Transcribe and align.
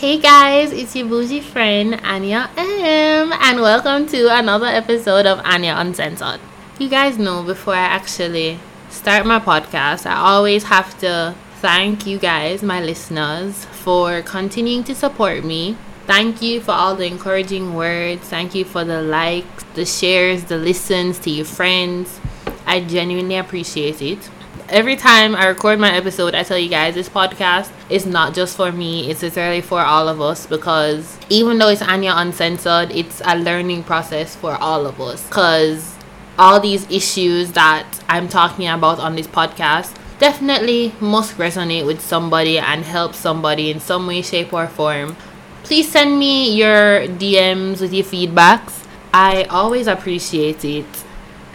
Hey 0.00 0.16
guys, 0.18 0.72
it's 0.72 0.96
your 0.96 1.08
bougie 1.08 1.42
friend 1.42 2.00
Anya 2.02 2.48
M, 2.56 3.34
and 3.34 3.60
welcome 3.60 4.06
to 4.06 4.34
another 4.34 4.64
episode 4.64 5.26
of 5.26 5.40
Anya 5.44 5.74
Uncensored. 5.76 6.40
You 6.78 6.88
guys 6.88 7.18
know 7.18 7.42
before 7.42 7.74
I 7.74 7.84
actually 7.84 8.58
start 8.88 9.26
my 9.26 9.38
podcast, 9.38 10.06
I 10.06 10.16
always 10.16 10.64
have 10.64 10.98
to 11.00 11.34
thank 11.56 12.06
you 12.06 12.18
guys, 12.18 12.62
my 12.62 12.80
listeners, 12.80 13.66
for 13.66 14.22
continuing 14.22 14.84
to 14.84 14.94
support 14.94 15.44
me. 15.44 15.76
Thank 16.06 16.40
you 16.40 16.62
for 16.62 16.72
all 16.72 16.96
the 16.96 17.04
encouraging 17.04 17.74
words. 17.74 18.26
Thank 18.26 18.54
you 18.54 18.64
for 18.64 18.84
the 18.84 19.02
likes, 19.02 19.64
the 19.74 19.84
shares, 19.84 20.44
the 20.44 20.56
listens 20.56 21.18
to 21.18 21.30
your 21.30 21.44
friends. 21.44 22.20
I 22.66 22.80
genuinely 22.80 23.36
appreciate 23.36 24.00
it 24.00 24.30
every 24.70 24.96
time 24.96 25.34
I 25.34 25.46
record 25.46 25.80
my 25.80 25.92
episode, 25.92 26.34
I 26.34 26.44
tell 26.44 26.58
you 26.58 26.68
guys 26.68 26.94
this 26.94 27.08
podcast 27.08 27.70
is 27.90 28.06
not 28.06 28.34
just 28.34 28.56
for 28.56 28.70
me, 28.70 29.10
it's 29.10 29.22
literally 29.22 29.60
for 29.60 29.80
all 29.80 30.08
of 30.08 30.20
us 30.20 30.46
because 30.46 31.18
even 31.28 31.58
though 31.58 31.68
it's 31.68 31.82
Anya 31.82 32.12
Uncensored, 32.16 32.90
it's 32.92 33.20
a 33.24 33.36
learning 33.36 33.82
process 33.82 34.36
for 34.36 34.54
all 34.54 34.86
of 34.86 35.00
us. 35.00 35.26
Because 35.26 35.96
all 36.38 36.60
these 36.60 36.88
issues 36.90 37.52
that 37.52 37.86
I'm 38.08 38.28
talking 38.28 38.68
about 38.68 39.00
on 39.00 39.16
this 39.16 39.26
podcast 39.26 39.94
definitely 40.18 40.94
must 41.00 41.36
resonate 41.36 41.84
with 41.84 42.00
somebody 42.00 42.58
and 42.58 42.84
help 42.84 43.14
somebody 43.14 43.70
in 43.70 43.80
some 43.80 44.06
way, 44.06 44.22
shape, 44.22 44.52
or 44.52 44.68
form. 44.68 45.16
Please 45.64 45.90
send 45.90 46.18
me 46.18 46.54
your 46.56 47.06
DMs 47.08 47.80
with 47.80 47.92
your 47.92 48.04
feedbacks. 48.04 48.86
I 49.12 49.44
always 49.44 49.88
appreciate 49.88 50.64
it. 50.64 50.86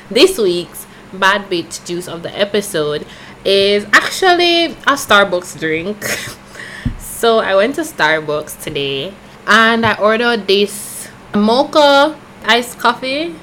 This 0.09 0.37
week's 0.37 0.84
bad 1.13 1.49
bitch 1.49 1.85
juice 1.85 2.07
of 2.07 2.23
the 2.23 2.37
episode 2.37 3.05
is 3.43 3.85
actually 3.93 4.65
a 4.65 4.95
Starbucks 4.97 5.59
drink. 5.59 6.03
so 6.99 7.39
I 7.39 7.55
went 7.55 7.75
to 7.75 7.81
Starbucks 7.81 8.61
today 8.61 9.13
and 9.47 9.85
I 9.85 9.95
ordered 9.95 10.47
this 10.47 11.07
mocha 11.33 12.17
iced 12.43 12.79
coffee. 12.79 13.35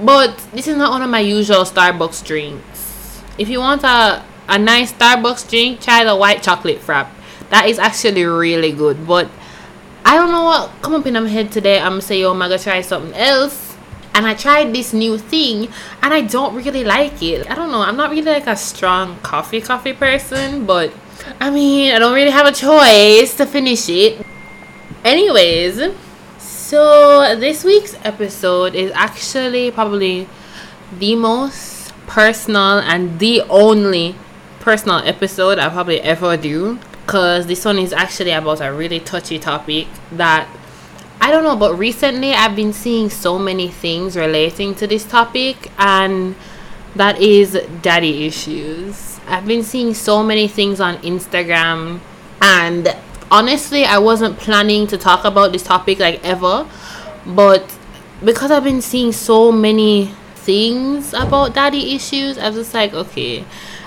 But 0.00 0.38
this 0.52 0.68
is 0.68 0.76
not 0.76 0.92
one 0.92 1.02
of 1.02 1.10
my 1.10 1.20
usual 1.20 1.64
Starbucks 1.64 2.24
drinks. 2.24 3.22
If 3.36 3.48
you 3.48 3.58
want 3.58 3.82
a, 3.82 4.24
a 4.48 4.58
nice 4.58 4.92
Starbucks 4.92 5.48
drink, 5.50 5.80
try 5.80 6.04
the 6.04 6.16
white 6.16 6.42
chocolate 6.42 6.78
frap. 6.78 7.08
That 7.50 7.68
is 7.68 7.78
actually 7.78 8.24
really 8.24 8.72
good. 8.72 9.06
But 9.06 9.28
I 10.04 10.14
don't 10.14 10.30
know 10.30 10.44
what 10.44 10.70
come 10.82 10.94
up 10.94 11.06
in 11.06 11.14
my 11.14 11.28
head 11.28 11.50
today. 11.50 11.80
I'm 11.80 11.92
gonna 11.92 12.02
say, 12.02 12.20
yo, 12.20 12.30
I'm 12.30 12.38
gonna 12.38 12.58
try 12.58 12.80
something 12.80 13.14
else 13.14 13.67
and 14.14 14.26
I 14.26 14.34
tried 14.34 14.74
this 14.74 14.92
new 14.92 15.18
thing 15.18 15.68
and 16.02 16.12
I 16.14 16.22
don't 16.22 16.54
really 16.54 16.84
like 16.84 17.22
it. 17.22 17.50
I 17.50 17.54
don't 17.54 17.70
know, 17.70 17.82
I'm 17.82 17.96
not 17.96 18.10
really 18.10 18.22
like 18.22 18.46
a 18.46 18.56
strong 18.56 19.18
coffee 19.20 19.60
coffee 19.60 19.92
person, 19.92 20.66
but 20.66 20.92
I 21.40 21.50
mean, 21.50 21.94
I 21.94 21.98
don't 21.98 22.14
really 22.14 22.30
have 22.30 22.46
a 22.46 22.52
choice 22.52 23.36
to 23.36 23.46
finish 23.46 23.88
it. 23.88 24.24
Anyways, 25.04 25.94
so 26.38 27.36
this 27.36 27.64
week's 27.64 27.94
episode 28.04 28.74
is 28.74 28.90
actually 28.94 29.70
probably 29.70 30.28
the 30.98 31.14
most 31.16 31.92
personal 32.06 32.78
and 32.80 33.18
the 33.18 33.42
only 33.42 34.16
personal 34.60 34.98
episode 34.98 35.58
I'll 35.58 35.70
probably 35.70 36.00
ever 36.00 36.36
do 36.36 36.78
because 37.06 37.46
this 37.46 37.64
one 37.64 37.78
is 37.78 37.92
actually 37.92 38.32
about 38.32 38.60
a 38.60 38.72
really 38.72 39.00
touchy 39.00 39.38
topic 39.38 39.86
that 40.12 40.46
I 41.20 41.30
don't 41.30 41.42
know, 41.42 41.56
but 41.56 41.76
recently 41.76 42.32
I've 42.32 42.54
been 42.54 42.72
seeing 42.72 43.10
so 43.10 43.38
many 43.38 43.68
things 43.68 44.16
relating 44.16 44.74
to 44.76 44.86
this 44.86 45.04
topic, 45.04 45.70
and 45.76 46.36
that 46.94 47.20
is 47.20 47.60
daddy 47.82 48.26
issues. 48.26 49.20
I've 49.26 49.46
been 49.46 49.62
seeing 49.62 49.94
so 49.94 50.22
many 50.22 50.48
things 50.48 50.80
on 50.80 50.96
Instagram, 50.98 52.00
and 52.40 52.96
honestly, 53.30 53.84
I 53.84 53.98
wasn't 53.98 54.38
planning 54.38 54.86
to 54.86 54.96
talk 54.96 55.24
about 55.24 55.52
this 55.52 55.64
topic 55.64 55.98
like 55.98 56.24
ever, 56.24 56.66
but 57.26 57.76
because 58.24 58.50
I've 58.50 58.64
been 58.64 58.80
seeing 58.80 59.12
so 59.12 59.52
many 59.52 60.14
things 60.36 61.12
about 61.12 61.52
daddy 61.52 61.94
issues, 61.94 62.38
I 62.38 62.48
was 62.48 62.56
just 62.56 62.74
like, 62.74 62.94
okay, 62.94 63.44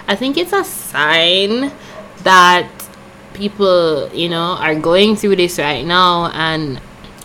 I 0.08 0.16
think 0.16 0.38
it's 0.38 0.53
a 0.53 0.64
sign 0.64 1.72
that 2.24 2.70
people, 3.34 4.09
you 4.14 4.30
know, 4.30 4.58
are 4.59 4.75
going 4.75 5.16
through 5.16 5.38
this 5.38 5.58
right 5.58 5.86
now, 5.86 6.30
and 6.34 6.80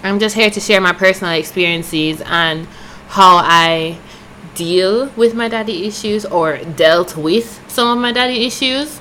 I'm 0.06 0.20
just 0.20 0.36
here 0.36 0.50
to 0.50 0.60
share 0.60 0.80
my 0.80 0.92
personal 0.92 1.32
experiences 1.32 2.22
and 2.24 2.68
how 3.08 3.38
I 3.42 3.98
deal 4.54 5.10
with 5.16 5.34
my 5.34 5.48
daddy 5.48 5.84
issues 5.84 6.24
or 6.24 6.58
dealt 6.58 7.16
with 7.16 7.60
some 7.68 7.88
of 7.88 8.00
my 8.00 8.12
daddy 8.12 8.46
issues. 8.46 9.00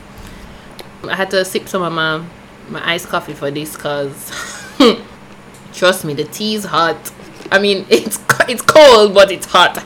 I 1.03 1.15
had 1.15 1.29
to 1.29 1.45
sip 1.45 1.67
some 1.67 1.83
of 1.83 1.94
my 1.94 2.25
my 2.69 2.94
iced 2.94 3.07
coffee 3.07 3.35
for 3.35 3.51
this 3.51 3.75
because 3.75 4.31
trust 5.73 6.05
me, 6.05 6.15
the 6.15 6.23
tea 6.23 6.55
is 6.55 6.65
hot. 6.65 7.11
I 7.51 7.59
mean, 7.59 7.85
it's 7.89 8.17
it's 8.49 8.63
cold, 8.63 9.13
but 9.13 9.31
it's 9.31 9.45
hot. 9.45 9.85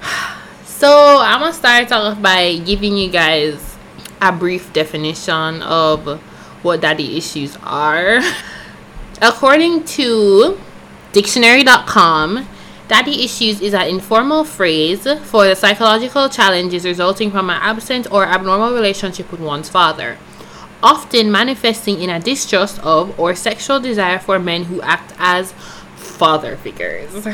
so 0.64 1.18
I'm 1.20 1.40
gonna 1.40 1.52
start 1.52 1.92
off 1.92 2.22
by 2.22 2.56
giving 2.56 2.96
you 2.96 3.10
guys 3.10 3.76
a 4.22 4.32
brief 4.32 4.72
definition 4.72 5.60
of 5.60 6.22
what 6.62 6.80
daddy 6.80 7.18
issues 7.18 7.58
are. 7.62 8.22
According 9.24 9.84
to 9.84 10.58
dictionary.com, 11.12 12.48
daddy 12.88 13.22
issues 13.22 13.60
is 13.60 13.72
an 13.72 13.86
informal 13.86 14.42
phrase 14.42 15.04
for 15.30 15.46
the 15.46 15.54
psychological 15.54 16.28
challenges 16.28 16.84
resulting 16.84 17.30
from 17.30 17.48
an 17.48 17.60
absent 17.62 18.10
or 18.10 18.24
abnormal 18.26 18.74
relationship 18.74 19.30
with 19.30 19.40
one's 19.40 19.68
father, 19.68 20.18
often 20.82 21.30
manifesting 21.30 22.00
in 22.00 22.10
a 22.10 22.18
distrust 22.18 22.80
of 22.80 23.16
or 23.16 23.36
sexual 23.36 23.78
desire 23.78 24.18
for 24.18 24.40
men 24.40 24.64
who 24.64 24.82
act 24.82 25.14
as 25.18 25.52
father 25.94 26.56
figures. 26.56 27.24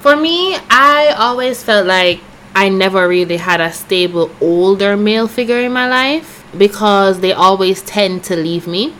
For 0.00 0.16
me, 0.16 0.56
I 0.70 1.14
always 1.18 1.62
felt 1.62 1.86
like 1.86 2.22
I 2.54 2.70
never 2.70 3.06
really 3.06 3.36
had 3.36 3.60
a 3.60 3.74
stable 3.74 4.30
older 4.40 4.96
male 4.96 5.28
figure 5.28 5.60
in 5.60 5.72
my 5.72 5.86
life 5.86 6.46
because 6.56 7.20
they 7.20 7.34
always 7.34 7.82
tend 7.82 8.24
to 8.24 8.36
leave 8.36 8.66
me 8.66 8.94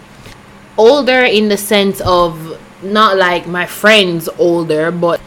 older 0.76 1.20
in 1.24 1.48
the 1.48 1.56
sense 1.56 2.00
of 2.02 2.60
not 2.82 3.16
like 3.16 3.46
my 3.46 3.66
friends 3.66 4.28
older, 4.38 4.90
but 4.90 5.20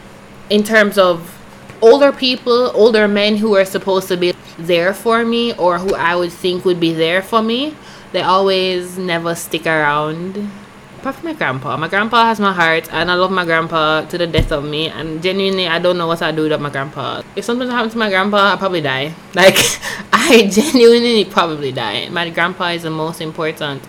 in 0.48 0.62
terms 0.62 0.98
of 0.98 1.36
older 1.80 2.12
people, 2.12 2.70
older 2.74 3.08
men 3.08 3.36
who 3.36 3.56
are 3.56 3.64
supposed 3.64 4.08
to 4.08 4.16
be 4.16 4.34
there 4.58 4.92
for 4.92 5.24
me 5.24 5.54
or 5.54 5.78
who 5.78 5.94
I 5.94 6.14
would 6.16 6.32
think 6.32 6.64
would 6.64 6.80
be 6.80 6.92
there 6.92 7.22
for 7.22 7.42
me, 7.42 7.74
they 8.12 8.22
always 8.22 8.98
never 8.98 9.34
stick 9.34 9.66
around. 9.66 10.50
Apart 10.98 11.14
from 11.14 11.24
my 11.24 11.32
grandpa. 11.32 11.78
My 11.78 11.88
grandpa 11.88 12.24
has 12.24 12.38
my 12.38 12.52
heart 12.52 12.92
and 12.92 13.10
I 13.10 13.14
love 13.14 13.30
my 13.30 13.46
grandpa 13.46 14.02
to 14.02 14.18
the 14.18 14.26
death 14.26 14.52
of 14.52 14.64
me 14.64 14.88
and 14.88 15.22
genuinely 15.22 15.66
I 15.66 15.78
don't 15.78 15.96
know 15.96 16.06
what 16.06 16.20
I'd 16.20 16.36
do 16.36 16.42
without 16.42 16.60
my 16.60 16.68
grandpa. 16.68 17.22
If 17.36 17.46
something 17.46 17.68
happened 17.70 17.92
to 17.92 17.98
my 17.98 18.10
grandpa, 18.10 18.52
I'd 18.52 18.58
probably 18.58 18.82
die. 18.82 19.14
Like 19.34 19.56
I 20.12 20.48
genuinely 20.52 21.24
probably 21.24 21.72
die. 21.72 22.08
My 22.10 22.28
grandpa 22.28 22.68
is 22.70 22.82
the 22.82 22.90
most 22.90 23.22
important 23.22 23.82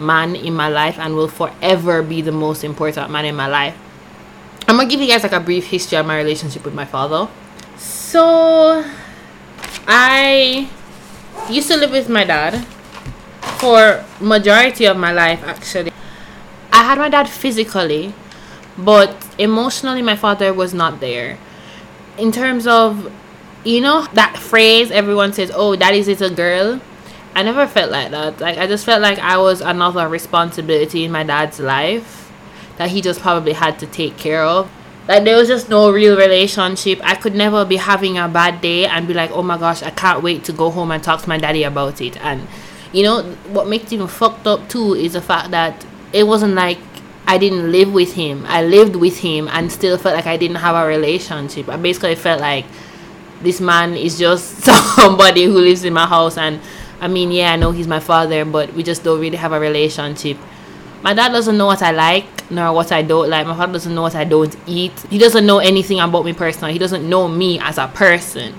man 0.00 0.34
in 0.34 0.54
my 0.54 0.68
life 0.68 0.98
and 0.98 1.14
will 1.14 1.28
forever 1.28 2.02
be 2.02 2.22
the 2.22 2.32
most 2.32 2.64
important 2.64 3.10
man 3.10 3.24
in 3.24 3.34
my 3.34 3.46
life. 3.46 3.76
I'm 4.68 4.76
gonna 4.76 4.88
give 4.88 5.00
you 5.00 5.06
guys 5.08 5.22
like 5.22 5.32
a 5.32 5.40
brief 5.40 5.66
history 5.66 5.98
of 5.98 6.06
my 6.06 6.16
relationship 6.16 6.64
with 6.64 6.74
my 6.74 6.84
father. 6.84 7.28
So, 7.76 8.84
I 9.86 10.68
used 11.50 11.68
to 11.68 11.76
live 11.76 11.90
with 11.90 12.08
my 12.08 12.24
dad 12.24 12.64
for 13.58 14.04
majority 14.20 14.84
of 14.86 14.96
my 14.96 15.12
life 15.12 15.42
actually. 15.44 15.92
I 16.72 16.84
had 16.84 16.98
my 16.98 17.08
dad 17.08 17.28
physically, 17.28 18.14
but 18.78 19.14
emotionally 19.38 20.02
my 20.02 20.16
father 20.16 20.52
was 20.52 20.72
not 20.72 21.00
there. 21.00 21.38
In 22.18 22.32
terms 22.32 22.66
of 22.66 23.10
you 23.64 23.80
know 23.80 24.06
that 24.14 24.36
phrase 24.38 24.90
everyone 24.90 25.32
says, 25.32 25.50
"Oh, 25.54 25.76
daddy's 25.76 26.08
little 26.08 26.30
girl." 26.30 26.80
I 27.34 27.42
never 27.42 27.66
felt 27.66 27.90
like 27.90 28.10
that. 28.10 28.40
Like 28.40 28.58
I 28.58 28.66
just 28.66 28.84
felt 28.84 29.02
like 29.02 29.18
I 29.18 29.38
was 29.38 29.60
another 29.60 30.08
responsibility 30.08 31.04
in 31.04 31.10
my 31.10 31.22
dad's 31.22 31.60
life 31.60 32.30
that 32.76 32.90
he 32.90 33.00
just 33.00 33.20
probably 33.20 33.52
had 33.52 33.78
to 33.78 33.86
take 33.86 34.16
care 34.16 34.44
of. 34.44 34.70
Like 35.08 35.24
there 35.24 35.36
was 35.36 35.48
just 35.48 35.68
no 35.68 35.90
real 35.90 36.16
relationship. 36.16 37.00
I 37.02 37.14
could 37.14 37.34
never 37.34 37.64
be 37.64 37.76
having 37.76 38.18
a 38.18 38.28
bad 38.28 38.60
day 38.60 38.86
and 38.86 39.08
be 39.08 39.14
like, 39.14 39.30
"Oh 39.32 39.42
my 39.42 39.58
gosh, 39.58 39.82
I 39.82 39.90
can't 39.90 40.22
wait 40.22 40.44
to 40.44 40.52
go 40.52 40.70
home 40.70 40.90
and 40.90 41.02
talk 41.02 41.22
to 41.22 41.28
my 41.28 41.38
daddy 41.38 41.64
about 41.64 42.00
it." 42.00 42.16
And 42.22 42.46
you 42.92 43.02
know 43.02 43.22
what 43.48 43.66
makes 43.66 43.92
even 43.92 44.06
fucked 44.06 44.46
up 44.46 44.68
too 44.68 44.94
is 44.94 45.14
the 45.14 45.22
fact 45.22 45.50
that 45.50 45.84
it 46.12 46.24
wasn't 46.24 46.54
like 46.54 46.78
I 47.26 47.38
didn't 47.38 47.72
live 47.72 47.92
with 47.92 48.14
him. 48.14 48.44
I 48.46 48.62
lived 48.62 48.96
with 48.96 49.18
him 49.18 49.48
and 49.48 49.72
still 49.72 49.96
felt 49.96 50.14
like 50.14 50.26
I 50.26 50.36
didn't 50.36 50.56
have 50.56 50.74
a 50.74 50.86
relationship. 50.86 51.68
I 51.68 51.76
basically 51.76 52.14
felt 52.14 52.40
like 52.40 52.66
this 53.42 53.60
man 53.60 53.94
is 53.94 54.18
just 54.18 54.58
somebody 54.96 55.44
who 55.44 55.58
lives 55.58 55.84
in 55.84 55.94
my 55.94 56.06
house 56.06 56.36
and 56.36 56.60
I 57.02 57.08
mean, 57.08 57.32
yeah, 57.32 57.52
I 57.52 57.56
know 57.56 57.72
he's 57.72 57.88
my 57.88 58.00
father, 58.00 58.44
but 58.44 58.72
we 58.74 58.82
just 58.82 59.02
don't 59.04 59.20
really 59.20 59.36
have 59.36 59.52
a 59.52 59.60
relationship. 59.60 60.38
My 61.02 61.12
dad 61.14 61.30
doesn't 61.32 61.58
know 61.58 61.66
what 61.66 61.82
I 61.82 61.90
like 61.90 62.50
nor 62.50 62.72
what 62.72 62.92
I 62.92 63.02
don't 63.02 63.28
like. 63.28 63.46
My 63.46 63.56
father 63.56 63.72
doesn't 63.74 63.94
know 63.94 64.02
what 64.02 64.14
I 64.14 64.24
don't 64.24 64.56
eat. 64.66 64.92
He 65.10 65.18
doesn't 65.18 65.44
know 65.44 65.58
anything 65.58 65.98
about 66.00 66.24
me 66.24 66.32
personally. 66.32 66.72
He 66.72 66.78
doesn't 66.78 67.08
know 67.08 67.26
me 67.28 67.58
as 67.58 67.76
a 67.78 67.88
person. 67.88 68.54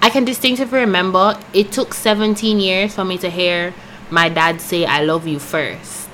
I 0.00 0.10
can 0.10 0.24
distinctively 0.24 0.80
remember 0.80 1.38
it 1.52 1.70
took 1.70 1.94
17 1.94 2.58
years 2.60 2.94
for 2.94 3.04
me 3.04 3.18
to 3.18 3.28
hear 3.30 3.74
my 4.10 4.28
dad 4.28 4.60
say, 4.60 4.84
I 4.86 5.02
love 5.02 5.26
you 5.26 5.38
first. 5.38 6.08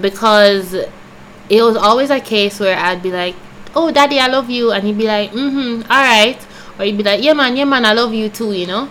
because 0.00 0.74
it 0.74 1.62
was 1.62 1.76
always 1.76 2.10
a 2.10 2.20
case 2.20 2.60
where 2.60 2.78
I'd 2.78 3.02
be 3.02 3.10
like, 3.10 3.34
"Oh, 3.74 3.90
daddy, 3.90 4.20
I 4.20 4.28
love 4.28 4.48
you," 4.50 4.70
and 4.72 4.84
he'd 4.84 4.98
be 4.98 5.06
like, 5.06 5.32
"Mm-hmm, 5.32 5.82
all 5.90 6.02
right," 6.02 6.38
or 6.78 6.84
he'd 6.84 6.96
be 6.96 7.02
like, 7.02 7.22
"Yeah, 7.22 7.32
man, 7.34 7.56
yeah, 7.56 7.64
man, 7.64 7.84
I 7.84 7.92
love 7.92 8.14
you 8.14 8.28
too," 8.28 8.52
you 8.52 8.66
know. 8.66 8.88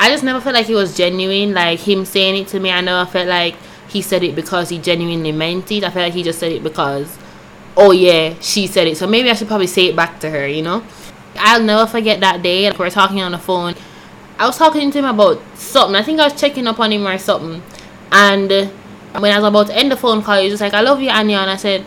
I 0.00 0.10
just 0.10 0.22
never 0.24 0.40
felt 0.40 0.54
like 0.54 0.68
it 0.68 0.74
was 0.74 0.96
genuine. 0.96 1.54
Like 1.54 1.80
him 1.80 2.04
saying 2.04 2.42
it 2.42 2.48
to 2.48 2.60
me, 2.60 2.70
I 2.70 2.80
never 2.80 3.10
felt 3.10 3.28
like 3.28 3.56
he 3.88 4.02
said 4.02 4.22
it 4.22 4.34
because 4.34 4.68
he 4.68 4.78
genuinely 4.78 5.32
meant 5.32 5.70
it. 5.72 5.84
I 5.84 5.90
felt 5.90 6.04
like 6.04 6.12
he 6.14 6.22
just 6.22 6.38
said 6.38 6.52
it 6.52 6.62
because, 6.62 7.18
oh 7.76 7.90
yeah, 7.92 8.34
she 8.40 8.66
said 8.66 8.86
it. 8.86 8.96
So 8.96 9.06
maybe 9.06 9.30
I 9.30 9.34
should 9.34 9.48
probably 9.48 9.66
say 9.66 9.86
it 9.86 9.96
back 9.96 10.20
to 10.20 10.30
her, 10.30 10.46
you 10.46 10.62
know. 10.62 10.84
I'll 11.36 11.62
never 11.62 11.86
forget 11.86 12.20
that 12.20 12.42
day. 12.42 12.68
Like 12.68 12.78
we 12.78 12.86
are 12.86 12.90
talking 12.90 13.20
on 13.22 13.32
the 13.32 13.38
phone. 13.38 13.74
I 14.38 14.46
was 14.46 14.56
talking 14.56 14.90
to 14.90 14.98
him 14.98 15.04
about 15.04 15.40
something. 15.56 15.96
I 15.96 16.02
think 16.02 16.20
I 16.20 16.24
was 16.24 16.40
checking 16.40 16.66
up 16.66 16.78
on 16.78 16.92
him 16.92 17.06
or 17.06 17.18
something. 17.18 17.62
And 18.12 18.50
when 19.20 19.32
I 19.32 19.38
was 19.38 19.48
about 19.48 19.66
to 19.68 19.76
end 19.76 19.90
the 19.90 19.96
phone 19.96 20.22
call, 20.22 20.38
he 20.38 20.44
was 20.44 20.52
just 20.52 20.60
like, 20.60 20.74
"I 20.74 20.80
love 20.80 21.00
you, 21.00 21.10
Anya," 21.10 21.38
and 21.38 21.50
I 21.50 21.56
said, 21.56 21.84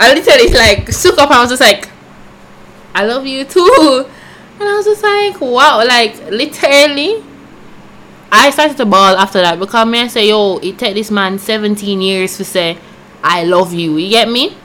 I 0.00 0.12
literally 0.12 0.52
like 0.52 0.92
shook 0.92 1.18
up. 1.18 1.30
I 1.30 1.40
was 1.40 1.50
just 1.50 1.60
like, 1.60 1.88
"I 2.94 3.04
love 3.04 3.26
you 3.26 3.44
too," 3.44 4.06
and 4.60 4.68
I 4.68 4.74
was 4.74 4.84
just 4.86 5.02
like, 5.02 5.40
"Wow!" 5.40 5.78
Like 5.84 6.30
literally, 6.30 7.24
I 8.30 8.50
started 8.50 8.76
to 8.76 8.84
ball 8.84 9.16
after 9.16 9.40
that 9.40 9.58
because 9.58 9.86
me 9.86 10.00
I 10.00 10.08
say, 10.08 10.28
"Yo, 10.28 10.58
it 10.58 10.78
take 10.78 10.94
this 10.94 11.10
man 11.10 11.38
17 11.38 12.00
years 12.00 12.36
to 12.36 12.44
say 12.44 12.76
I 13.24 13.44
love 13.44 13.72
you." 13.72 13.96
You 13.96 14.10
get 14.10 14.28
me? 14.28 14.56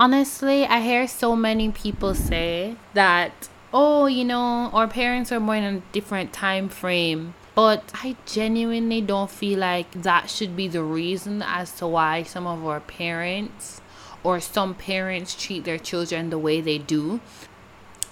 Honestly, 0.00 0.64
I 0.64 0.80
hear 0.80 1.06
so 1.06 1.36
many 1.36 1.68
people 1.68 2.14
say 2.14 2.76
that, 2.94 3.48
"Oh, 3.74 4.06
you 4.06 4.24
know, 4.24 4.70
our 4.72 4.88
parents 4.88 5.30
are 5.32 5.40
born 5.40 5.64
in 5.64 5.74
a 5.76 5.82
different 5.92 6.32
time 6.32 6.68
frame." 6.68 7.34
But 7.54 7.90
I 7.92 8.16
genuinely 8.24 9.00
don't 9.00 9.30
feel 9.30 9.58
like 9.58 9.90
that 10.02 10.30
should 10.30 10.56
be 10.56 10.68
the 10.68 10.82
reason 10.82 11.42
as 11.42 11.72
to 11.78 11.86
why 11.86 12.22
some 12.22 12.46
of 12.46 12.64
our 12.64 12.80
parents 12.80 13.80
or 14.22 14.40
some 14.40 14.74
parents 14.74 15.34
treat 15.34 15.64
their 15.64 15.78
children 15.78 16.30
the 16.30 16.38
way 16.38 16.60
they 16.60 16.78
do. 16.78 17.20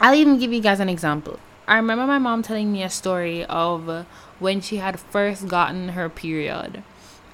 I'll 0.01 0.15
even 0.15 0.39
give 0.39 0.53
you 0.53 0.61
guys 0.61 0.81
an 0.81 0.89
example. 0.89 1.39
I 1.69 1.77
remember 1.77 2.07
my 2.07 2.19
mom 2.19 2.43
telling 2.43 2.73
me 2.73 2.83
a 2.83 2.91
story 2.91 3.45
of 3.47 4.07
when 4.39 4.61
she 4.61 4.77
had 4.77 4.99
first 4.99 5.49
gotten 5.49 5.91
her 5.91 6.09
period. 6.09 6.83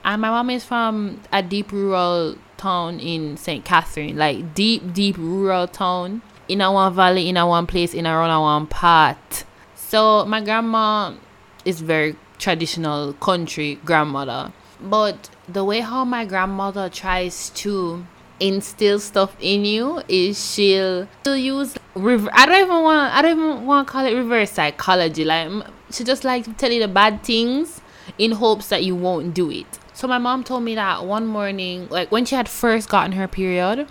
And 0.04 0.22
my 0.22 0.30
mom 0.30 0.50
is 0.50 0.64
from 0.64 1.20
a 1.32 1.42
deep 1.42 1.70
rural 1.72 2.36
town 2.56 2.98
in 3.00 3.36
St. 3.36 3.64
Catherine, 3.64 4.16
like 4.16 4.54
deep, 4.54 4.92
deep 4.92 5.16
rural 5.16 5.66
town 5.68 6.22
in 6.48 6.60
a 6.60 6.72
one 6.72 6.94
valley, 6.94 7.28
in 7.28 7.36
a 7.36 7.46
one 7.46 7.66
place, 7.66 7.94
in 7.94 8.06
a 8.06 8.40
one 8.40 8.66
part. 8.66 9.44
So 9.74 10.24
my 10.24 10.40
grandma 10.40 11.14
is 11.64 11.80
very 11.80 12.16
traditional 12.38 13.12
country 13.14 13.78
grandmother. 13.84 14.52
But 14.80 15.30
the 15.48 15.64
way 15.64 15.80
how 15.80 16.04
my 16.04 16.24
grandmother 16.24 16.88
tries 16.88 17.50
to 17.50 18.04
instill 18.40 18.98
stuff 18.98 19.36
in 19.40 19.64
you 19.64 20.02
is 20.08 20.52
she'll, 20.52 21.06
she'll 21.24 21.36
use 21.36 21.76
rev- 21.94 22.28
I 22.32 22.46
don't 22.46 22.64
even 22.64 22.82
want 22.82 23.14
I 23.14 23.22
don't 23.22 23.38
even 23.38 23.66
want 23.66 23.86
to 23.86 23.92
call 23.92 24.04
it 24.04 24.14
reverse 24.14 24.50
psychology. 24.50 25.24
Like 25.24 25.48
she 25.92 26.04
just 26.04 26.24
like 26.24 26.44
to 26.44 26.52
tell 26.54 26.70
you 26.70 26.80
the 26.80 26.88
bad 26.88 27.22
things 27.22 27.80
in 28.18 28.32
hopes 28.32 28.68
that 28.68 28.84
you 28.84 28.96
won't 28.96 29.34
do 29.34 29.50
it. 29.50 29.78
So 29.94 30.08
my 30.08 30.18
mom 30.18 30.42
told 30.42 30.64
me 30.64 30.74
that 30.74 31.04
one 31.04 31.26
morning, 31.26 31.88
like 31.88 32.10
when 32.10 32.24
she 32.24 32.34
had 32.34 32.48
first 32.48 32.88
gotten 32.88 33.12
her 33.12 33.28
period, 33.28 33.86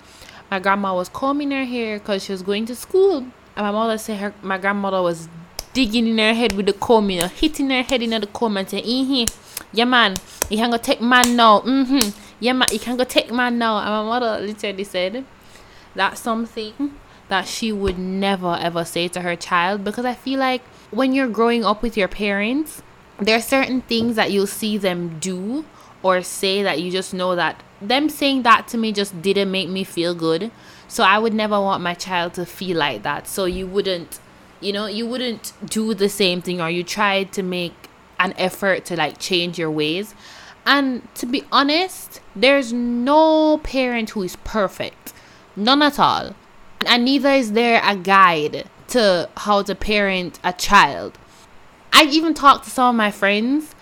my 0.50 0.60
grandma 0.60 0.96
was 0.96 1.10
combing 1.10 1.52
her 1.52 1.66
hair 1.66 2.00
because 2.00 2.26
she 2.26 2.32
was 2.32 2.42
going 2.42 2.66
to 2.66 2.76
school. 2.76 3.18
And 3.18 3.66
my 3.66 3.72
mother 3.72 3.98
said 3.98 4.20
her 4.20 4.34
my 4.42 4.58
grandmother 4.58 5.02
was 5.02 5.30
digging 5.74 6.08
in 6.08 6.18
her 6.18 6.34
head 6.34 6.54
with 6.54 6.66
the 6.66 6.74
comb, 6.74 7.10
you 7.10 7.22
know, 7.22 7.28
hitting 7.28 7.70
her 7.70 7.84
head 7.84 8.02
in 8.02 8.10
the 8.10 8.28
comb 8.28 8.58
and 8.58 8.70
saying, 8.70 8.84
mm-hmm, 8.84 9.66
yeah 9.72 9.86
man, 9.86 10.16
you 10.50 10.58
can 10.58 10.70
go 10.72 10.78
take 10.78 11.02
man 11.02 11.36
now. 11.36 11.62
Mm-hmm. 11.62 12.10
Yeah 12.40 12.54
man, 12.54 12.68
you 12.72 12.80
can 12.80 12.98
go 12.98 13.04
take 13.04 13.32
man 13.32 13.58
now. 13.58 13.78
And 13.78 13.88
my 13.88 14.20
mother 14.20 14.46
literally 14.46 14.84
said 14.84 15.26
that's 15.96 16.20
something 16.20 16.96
that 17.30 17.48
she 17.48 17.72
would 17.72 17.98
never 17.98 18.58
ever 18.60 18.84
say 18.84 19.08
to 19.08 19.22
her 19.22 19.36
child 19.36 19.84
because 19.84 20.04
I 20.04 20.14
feel 20.14 20.40
like 20.40 20.62
when 20.92 21.14
you're 21.14 21.28
growing 21.28 21.66
up 21.66 21.82
with 21.82 21.98
your 21.98 22.08
parents, 22.08 22.82
there 23.20 23.38
are 23.38 23.42
certain 23.42 23.82
things 23.82 24.16
that 24.16 24.32
you'll 24.32 24.48
see 24.48 24.78
them 24.78 25.20
do 25.20 25.66
or 26.04 26.22
say 26.22 26.64
that 26.64 26.82
you 26.82 26.92
just 26.92 27.14
know 27.14 27.36
that 27.36 27.62
them 27.82 28.10
saying 28.10 28.44
that 28.44 28.68
to 28.68 28.78
me 28.78 28.92
just 28.92 29.22
didn't 29.22 29.52
make 29.52 29.70
me 29.70 29.84
feel 29.84 30.14
good. 30.14 30.52
So 30.88 31.04
I 31.04 31.18
would 31.20 31.34
never 31.34 31.60
want 31.60 31.82
my 31.82 31.94
child 31.94 32.34
to 32.36 32.46
feel 32.46 32.78
like 32.78 33.04
that. 33.04 33.28
So 33.28 33.46
you 33.46 33.66
wouldn't 33.66 34.20
you 34.62 34.72
know 34.72 34.86
you 34.86 35.06
wouldn't 35.06 35.54
do 35.66 35.94
the 35.94 36.08
same 36.08 36.42
thing 36.42 36.62
or 36.62 36.70
you 36.70 36.84
tried 36.84 37.34
to 37.34 37.44
make 37.44 37.74
an 38.20 38.34
effort 38.38 38.86
to 38.86 38.96
like 38.96 39.18
change 39.18 39.58
your 39.58 39.72
ways 39.72 40.14
and 40.66 41.14
to 41.16 41.26
be 41.26 41.44
honest 41.52 42.22
there's 42.36 42.72
no 42.72 43.58
parent 43.58 44.12
who 44.12 44.22
is 44.22 44.36
perfect 44.38 45.12
none 45.56 45.82
at 45.82 46.00
all 46.00 46.36
and 46.86 47.04
neither 47.04 47.32
is 47.32 47.54
there 47.54 47.82
a 47.84 47.96
guide 47.96 48.70
to 48.92 49.30
how 49.38 49.64
to 49.64 49.76
parent 49.76 50.40
a 50.44 50.54
child. 50.54 51.18
I 51.94 52.04
even 52.06 52.34
talked 52.34 52.66
to 52.66 52.70
some 52.70 52.96
of 52.96 52.98
my 52.98 53.12
friends 53.12 53.76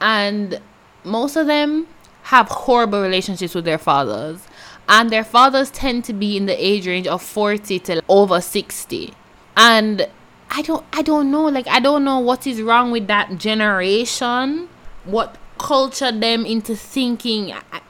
and 0.00 0.60
most 1.02 1.36
of 1.36 1.46
them 1.46 1.86
have 2.24 2.48
horrible 2.48 3.02
relationships 3.02 3.54
with 3.54 3.64
their 3.64 3.78
fathers. 3.78 4.46
And 4.88 5.10
their 5.10 5.24
fathers 5.24 5.70
tend 5.70 6.04
to 6.04 6.12
be 6.12 6.36
in 6.36 6.46
the 6.46 6.54
age 6.54 6.86
range 6.86 7.06
of 7.06 7.22
40 7.22 7.78
to 7.80 8.02
over 8.08 8.40
60 8.40 9.14
and 9.56 10.08
I 10.50 10.62
don't 10.62 10.84
I 10.92 11.02
don't 11.02 11.30
know 11.30 11.46
like 11.46 11.66
I 11.68 11.80
don't 11.80 12.04
know 12.04 12.18
what 12.18 12.46
is 12.46 12.60
wrong 12.60 12.90
with 12.90 13.06
that 13.06 13.38
generation 13.38 14.68
what 15.04 15.36
culture 15.58 16.10
them 16.12 16.44
into 16.44 16.74
thinking. 16.76 17.52
I, 17.52 17.80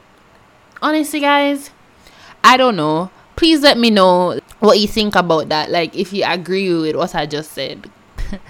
honestly 0.82 1.20
guys 1.20 1.70
I 2.42 2.56
don't 2.56 2.76
know. 2.76 3.10
Please 3.36 3.62
let 3.62 3.78
me 3.78 3.90
know 3.90 4.38
what 4.64 4.78
you 4.78 4.88
think 4.88 5.14
about 5.14 5.48
that. 5.50 5.70
Like 5.70 5.94
if 5.94 6.12
you 6.12 6.24
agree 6.26 6.72
with 6.72 6.96
what 6.96 7.14
I 7.14 7.26
just 7.26 7.52
said. 7.52 7.90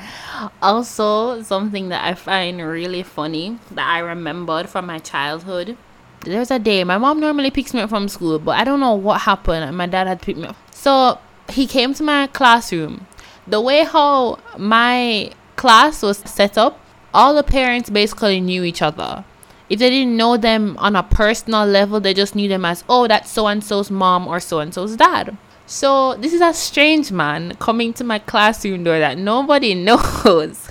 Also 0.60 1.42
something 1.42 1.90
that 1.90 2.04
I 2.04 2.14
find 2.14 2.60
really 2.60 3.02
funny 3.02 3.58
that 3.70 3.86
I 3.86 4.00
remembered 4.00 4.68
from 4.68 4.86
my 4.86 4.98
childhood. 4.98 5.76
There's 6.22 6.50
a 6.50 6.58
day 6.58 6.82
my 6.84 6.98
mom 6.98 7.20
normally 7.20 7.50
picks 7.50 7.72
me 7.72 7.80
up 7.80 7.90
from 7.90 8.08
school 8.08 8.38
but 8.38 8.58
I 8.58 8.64
don't 8.64 8.80
know 8.80 8.94
what 8.94 9.22
happened. 9.22 9.76
My 9.76 9.86
dad 9.86 10.06
had 10.06 10.20
picked 10.20 10.38
me 10.38 10.48
up. 10.48 10.56
So 10.72 11.18
he 11.48 11.66
came 11.66 11.94
to 11.94 12.02
my 12.02 12.26
classroom. 12.28 13.06
The 13.46 13.60
way 13.60 13.84
how 13.84 14.38
my 14.58 15.30
class 15.56 16.02
was 16.02 16.18
set 16.18 16.58
up, 16.58 16.80
all 17.12 17.34
the 17.34 17.42
parents 17.42 17.90
basically 17.90 18.40
knew 18.40 18.64
each 18.64 18.82
other. 18.82 19.24
If 19.70 19.78
they 19.78 19.90
didn't 19.90 20.16
know 20.16 20.36
them 20.36 20.76
on 20.78 20.94
a 20.96 21.02
personal 21.02 21.64
level, 21.64 22.00
they 22.00 22.12
just 22.12 22.34
knew 22.34 22.48
them 22.48 22.64
as, 22.64 22.84
oh, 22.88 23.06
that's 23.06 23.30
so 23.30 23.46
and 23.46 23.64
so's 23.64 23.90
mom 23.90 24.26
or 24.28 24.40
so 24.40 24.60
and 24.60 24.74
so's 24.74 24.96
dad. 24.96 25.36
So 25.66 26.14
this 26.16 26.32
is 26.32 26.40
a 26.40 26.52
strange 26.52 27.10
man 27.10 27.56
coming 27.56 27.92
to 27.94 28.04
my 28.04 28.18
classroom 28.18 28.84
door 28.84 28.98
that 28.98 29.16
nobody 29.16 29.74
knows. 29.88 30.68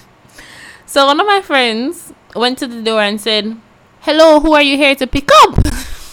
So 0.86 1.08
one 1.08 1.20
of 1.20 1.26
my 1.26 1.42
friends 1.42 2.14
went 2.36 2.60
to 2.60 2.68
the 2.68 2.82
door 2.82 3.02
and 3.02 3.20
said, 3.20 3.58
Hello, 4.02 4.40
who 4.40 4.54
are 4.54 4.62
you 4.62 4.78
here 4.78 4.96
to 4.96 5.08
pick 5.08 5.30
up? 5.34 5.58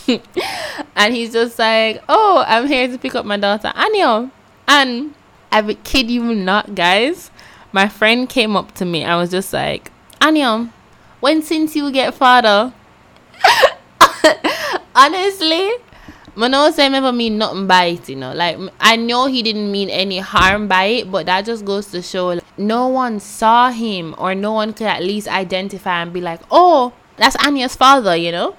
and 0.96 1.14
he's 1.14 1.32
just 1.32 1.58
like, 1.58 2.02
Oh, 2.08 2.44
I'm 2.46 2.66
here 2.66 2.88
to 2.88 2.96
pick 2.96 3.14
up 3.14 3.26
my 3.26 3.36
daughter 3.36 3.72
Anya. 3.74 4.30
And 4.66 5.14
I 5.52 5.74
kid 5.74 6.10
you 6.10 6.22
not, 6.34 6.74
guys. 6.74 7.30
My 7.72 7.88
friend 7.88 8.28
came 8.28 8.56
up 8.56 8.72
to 8.76 8.84
me. 8.84 9.04
I 9.04 9.16
was 9.16 9.30
just 9.30 9.52
like, 9.52 9.92
Anya, 10.20 10.72
when 11.20 11.42
since 11.42 11.76
you 11.76 11.90
get 11.92 12.14
father? 12.14 12.72
Honestly, 14.94 15.70
I 16.42 16.48
know 16.48 16.70
say 16.70 16.88
never 16.88 17.12
mean 17.12 17.38
nothing 17.38 17.66
by 17.66 17.86
it, 17.86 18.08
you 18.08 18.16
know. 18.16 18.32
Like 18.32 18.58
I 18.80 18.96
know 18.96 19.26
he 19.26 19.42
didn't 19.42 19.70
mean 19.70 19.90
any 19.90 20.18
harm 20.18 20.68
by 20.68 20.84
it, 20.84 21.10
but 21.10 21.26
that 21.26 21.44
just 21.44 21.64
goes 21.64 21.86
to 21.88 22.02
show 22.02 22.28
like, 22.28 22.58
no 22.58 22.88
one 22.88 23.20
saw 23.20 23.70
him 23.70 24.14
or 24.18 24.34
no 24.34 24.52
one 24.52 24.72
could 24.72 24.86
at 24.86 25.02
least 25.02 25.28
identify 25.28 26.02
and 26.02 26.12
be 26.12 26.20
like, 26.20 26.40
oh, 26.50 26.92
that's 27.16 27.36
Anya's 27.44 27.76
father, 27.76 28.16
you 28.16 28.32
know. 28.32 28.56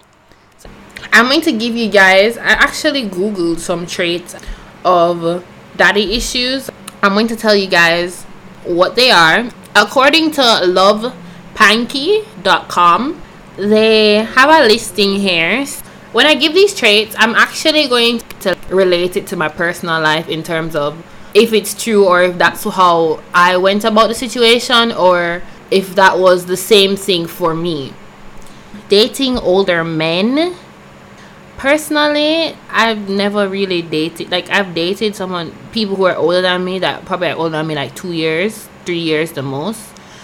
So, 0.57 0.69
I'm 1.11 1.25
going 1.25 1.41
to 1.41 1.51
give 1.51 1.75
you 1.75 1.89
guys. 1.89 2.38
I 2.38 2.51
actually 2.51 3.09
googled 3.09 3.59
some 3.59 3.85
traits 3.85 4.35
of 4.83 5.45
daddy 5.77 6.15
issues 6.15 6.69
I'm 7.03 7.13
going 7.13 7.25
to 7.27 7.35
tell 7.35 7.55
you 7.55 7.65
guys 7.65 8.21
what 8.63 8.95
they 8.95 9.09
are. 9.09 9.50
According 9.75 10.29
to 10.31 10.41
lovepanky.com, 10.41 13.21
they 13.57 14.17
have 14.17 14.50
a 14.51 14.67
listing 14.67 15.15
here. 15.15 15.65
When 16.12 16.25
I 16.25 16.36
give 16.36 16.53
these 16.53 16.75
traits, 16.75 17.15
I'm 17.18 17.36
actually 17.36 17.88
going 17.88 18.20
to 18.41 18.58
relate 18.70 19.15
it 19.15 19.27
to 19.27 19.36
my 19.36 19.48
personal 19.48 20.01
life 20.01 20.27
in 20.27 20.44
terms 20.44 20.75
of 20.75 21.03
if 21.34 21.53
it's 21.53 21.74
true 21.82 22.06
or 22.06 22.24
if 22.24 22.38
that's 22.38 22.63
how 22.65 23.24
I 23.34 23.56
went 23.58 23.86
about 23.86 24.08
the 24.08 24.15
situation 24.15 24.91
or 24.91 25.41
if 25.70 25.96
that 25.96 26.20
was 26.20 26.48
the 26.48 26.58
same 26.58 26.98
thing 26.98 27.27
for 27.27 27.56
me. 27.56 27.94
Dating 28.89 29.38
older 29.38 29.84
men 29.84 30.56
personally 31.58 32.58
i've 32.72 33.08
never 33.08 33.48
really 33.48 33.84
dated 33.84 34.32
like 34.32 34.50
i've 34.50 34.74
dated 34.74 35.15
someone 35.15 35.53
people 35.72 35.96
who 35.96 36.06
are 36.06 36.15
older 36.15 36.41
than 36.41 36.65
me 36.65 36.80
that 36.80 37.06
probably 37.06 37.27
are 37.27 37.36
older 37.36 37.51
than 37.51 37.68
me 37.68 37.75
like 37.75 37.96
two 37.96 38.13
years 38.13 38.68
three 38.86 39.00
years 39.00 39.32
the 39.34 39.41
most. 39.41 39.80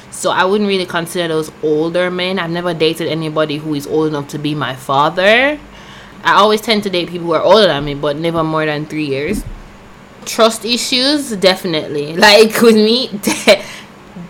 So 0.10 0.32
i 0.32 0.44
wouldn't 0.44 0.68
really 0.68 0.86
consider 0.86 1.28
those 1.28 1.52
older 1.62 2.10
men. 2.10 2.40
I've 2.40 2.50
never 2.50 2.74
dated 2.74 3.08
anybody 3.08 3.58
who 3.58 3.76
is 3.76 3.86
old 3.86 4.08
enough 4.08 4.28
to 4.30 4.40
be 4.40 4.56
my 4.56 4.76
father 4.76 5.60
I 6.28 6.34
always 6.34 6.60
tend 6.60 6.84
to 6.84 6.90
date 6.90 7.08
people 7.08 7.28
who 7.28 7.34
are 7.36 7.42
older 7.42 7.68
than 7.68 7.86
me, 7.86 7.94
but 7.94 8.18
never 8.18 8.44
more 8.44 8.66
than 8.66 8.86
three 8.86 9.06
years. 9.06 9.46
Trust 10.26 10.66
issues, 10.66 11.32
definitely. 11.38 12.16
Like 12.28 12.62
with 12.62 12.76
me, 12.76 13.08
de- 13.08 13.64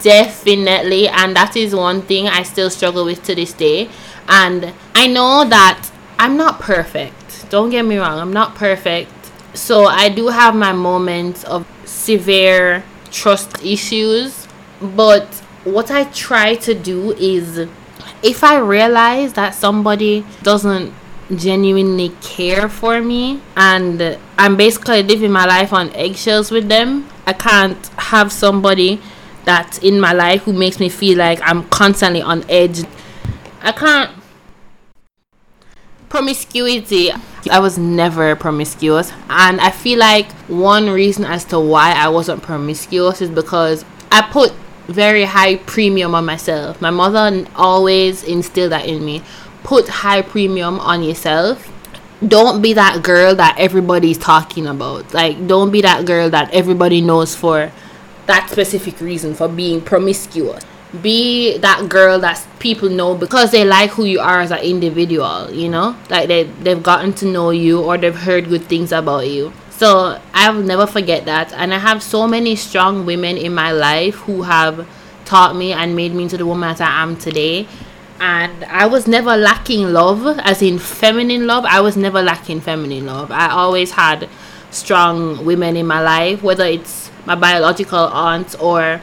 definitely. 0.04 1.08
And 1.08 1.36
that 1.36 1.58
is 1.58 1.74
one 1.74 2.04
thing 2.04 2.27
I 2.27 2.44
still 2.44 2.70
struggle 2.70 3.04
with 3.04 3.24
to 3.24 3.34
this 3.34 3.51
day. 3.51 3.89
And 4.27 4.75
I 4.94 5.08
know 5.08 5.44
that 5.50 5.89
I'm 6.20 6.38
not 6.38 6.60
perfect. 6.60 7.50
Don't 7.50 7.72
get 7.72 7.84
me 7.84 7.98
wrong, 7.98 8.20
I'm 8.20 8.32
not 8.32 8.54
perfect. 8.54 9.12
So 9.56 9.86
I 9.86 10.10
do 10.10 10.27
have 10.27 10.54
my 10.54 10.74
moments 10.74 11.44
of 11.46 11.66
severe 11.86 12.84
trust 13.10 13.66
issues. 13.66 14.48
But 14.80 15.25
what 15.63 15.89
I 15.89 16.04
try 16.04 16.54
to 16.58 16.75
do 16.75 17.13
is 17.13 17.68
if 18.22 18.44
I 18.44 18.60
realize 18.60 19.34
that 19.34 19.56
somebody 19.56 20.24
doesn't 20.44 20.94
genuinely 21.36 22.10
care 22.22 22.69
for 22.69 23.01
me 23.01 23.41
and 23.55 24.17
I'm 24.38 24.55
basically 24.55 25.03
living 25.03 25.31
my 25.31 25.46
life 25.46 25.74
on 25.74 25.93
eggshells 25.93 26.51
with 26.51 26.69
them, 26.69 27.07
I 27.25 27.34
can't 27.34 27.88
have 27.98 28.31
somebody 28.31 29.01
that's 29.48 29.77
in 29.79 30.00
my 30.00 30.13
life 30.13 30.43
who 30.43 30.53
makes 30.53 30.79
me 30.79 30.89
feel 30.89 31.17
like 31.17 31.39
I'm 31.41 31.67
constantly 31.69 32.22
on 32.22 32.43
edge. 32.50 32.84
I 33.62 33.72
can't. 33.72 34.12
Promiscuity. 36.10 37.12
I 37.50 37.60
was 37.60 37.77
never 37.77 38.36
promiscuous, 38.36 39.12
and 39.29 39.62
I 39.62 39.72
feel 39.72 40.00
like 40.00 40.29
one 40.50 40.89
reason 40.89 41.24
as 41.24 41.46
to 41.46 41.60
why 41.60 41.93
I 41.93 42.10
wasn't 42.10 42.43
promiscuous 42.43 43.22
is 43.22 43.29
because 43.29 43.86
I 44.12 44.22
put 44.22 44.53
very 44.88 45.24
high 45.24 45.55
premium 45.55 46.15
on 46.15 46.25
myself. 46.25 46.81
My 46.81 46.89
mother 46.89 47.46
always 47.55 48.24
instilled 48.24 48.72
that 48.72 48.86
in 48.86 49.05
me. 49.05 49.22
Put 49.64 49.88
high 49.88 50.22
premium 50.22 50.80
on 50.80 51.04
yourself. 51.04 51.72
Don't 52.26 52.62
be 52.62 52.74
that 52.74 53.04
girl 53.04 53.36
that 53.36 53.56
everybody's 53.60 54.18
talking 54.18 54.66
about. 54.66 55.14
Like, 55.14 55.48
don't 55.48 55.72
be 55.72 55.82
that 55.82 56.06
girl 56.06 56.30
that 56.30 56.54
everybody 56.54 57.02
knows 57.02 57.36
for 57.36 57.72
that 58.26 58.50
specific 58.50 59.00
reason, 59.02 59.36
for 59.36 59.48
being 59.48 59.82
promiscuous. 59.82 60.64
Be 61.02 61.58
that 61.60 61.90
girl 61.90 62.18
that 62.20 62.46
people 62.60 62.90
know 62.90 63.14
because 63.16 63.52
they 63.52 63.66
like 63.66 63.92
who 63.92 64.06
you 64.06 64.20
are 64.20 64.40
as 64.40 64.52
an 64.52 64.60
individual, 64.60 65.52
you 65.52 65.70
know? 65.70 65.96
Like, 66.10 66.28
they, 66.28 66.44
they've 66.44 66.82
gotten 66.82 67.14
to 67.16 67.26
know 67.26 67.52
you 67.52 67.82
or 67.82 67.98
they've 67.98 68.16
heard 68.16 68.48
good 68.48 68.64
things 68.64 68.92
about 68.92 69.28
you. 69.28 69.54
So 69.70 70.20
I 70.34 70.50
will 70.50 70.64
never 70.64 70.88
forget 70.88 71.26
that. 71.26 71.54
And 71.54 71.72
I 71.72 71.78
have 71.78 72.02
so 72.02 72.28
many 72.28 72.56
strong 72.56 73.06
women 73.06 73.38
in 73.38 73.54
my 73.54 73.72
life 73.72 74.16
who 74.16 74.42
have 74.42 74.88
taught 75.26 75.56
me 75.56 75.72
and 75.74 75.96
made 75.96 76.16
me 76.16 76.24
into 76.24 76.38
the 76.38 76.48
woman 76.48 76.74
that 76.76 76.82
I 76.82 77.04
am 77.04 77.16
today. 77.16 77.68
And 78.20 78.64
I 78.66 78.88
was 78.88 79.08
never 79.08 79.38
lacking 79.38 79.94
love, 79.94 80.40
as 80.40 80.62
in 80.62 80.80
feminine 80.80 81.46
love. 81.46 81.66
I 81.66 81.82
was 81.82 81.96
never 81.96 82.22
lacking 82.22 82.62
feminine 82.62 83.06
love. 83.06 83.32
I 83.32 83.50
always 83.50 83.92
had 83.92 84.28
strong 84.72 85.46
women 85.46 85.78
in 85.78 85.86
my 85.86 86.02
life, 86.02 86.42
whether 86.42 86.66
it's 86.66 87.12
my 87.26 87.36
biological 87.36 88.00
aunts 88.00 88.56
or 88.56 89.02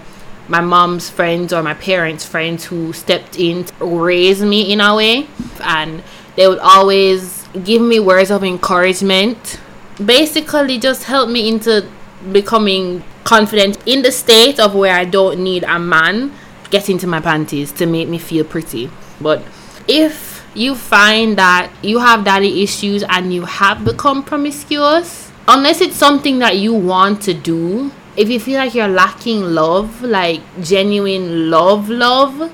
my 0.48 0.60
mom's 0.60 1.08
friends 1.08 1.52
or 1.52 1.62
my 1.62 1.74
parents' 1.74 2.24
friends 2.24 2.64
who 2.66 2.92
stepped 2.92 3.38
in 3.38 3.64
to 3.64 3.84
raise 3.84 4.42
me 4.42 4.72
in 4.72 4.80
a 4.80 4.94
way. 4.94 5.28
And 5.62 6.02
they 6.36 6.48
would 6.48 6.58
always 6.58 7.46
give 7.62 7.80
me 7.80 8.00
words 8.00 8.30
of 8.30 8.42
encouragement 8.42 9.60
basically 10.04 10.78
just 10.78 11.04
helped 11.04 11.30
me 11.30 11.48
into 11.48 11.86
becoming 12.32 13.02
confident 13.22 13.78
in 13.86 14.02
the 14.02 14.10
state 14.10 14.58
of 14.58 14.74
where 14.74 14.94
I 14.94 15.04
don't 15.04 15.42
need 15.42 15.62
a 15.64 15.78
man 15.78 16.32
get 16.70 16.90
into 16.90 17.06
my 17.06 17.20
panties 17.20 17.70
to 17.72 17.86
make 17.86 18.08
me 18.08 18.18
feel 18.18 18.44
pretty. 18.44 18.90
But 19.20 19.42
if 19.88 20.46
you 20.54 20.74
find 20.74 21.36
that 21.38 21.72
you 21.82 21.98
have 21.98 22.24
daddy 22.24 22.62
issues 22.62 23.02
and 23.02 23.32
you 23.32 23.44
have 23.44 23.84
become 23.84 24.22
promiscuous, 24.22 25.30
unless 25.48 25.80
it's 25.80 25.96
something 25.96 26.38
that 26.38 26.56
you 26.58 26.72
want 26.72 27.22
to 27.22 27.34
do, 27.34 27.90
if 28.16 28.28
you 28.28 28.38
feel 28.38 28.58
like 28.58 28.74
you're 28.74 28.88
lacking 28.88 29.42
love, 29.42 30.02
like 30.02 30.40
genuine 30.60 31.50
love, 31.50 31.88
love, 31.88 32.52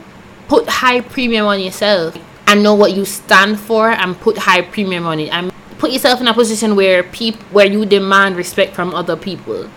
put 0.49 0.69
high 0.69 1.00
premium 1.00 1.47
on 1.47 1.61
yourself 1.61 2.17
and 2.47 2.62
know 2.62 2.75
what 2.75 2.95
you 2.95 3.05
stand 3.05 3.61
for 3.61 3.90
and 3.90 4.19
put 4.19 4.38
high 4.38 4.62
premium 4.62 5.07
on 5.07 5.21
it. 5.21 5.29
And 5.33 5.52
put 5.79 5.93
yourself 5.93 6.21
in 6.21 6.29
a 6.29 6.35
position 6.35 6.76
where 6.76 7.02
people 7.02 7.43
where 7.50 7.67
you 7.67 7.87
demand 7.87 8.37
respect 8.37 8.75
from 8.75 8.95
other 8.95 9.17
people. 9.17 9.69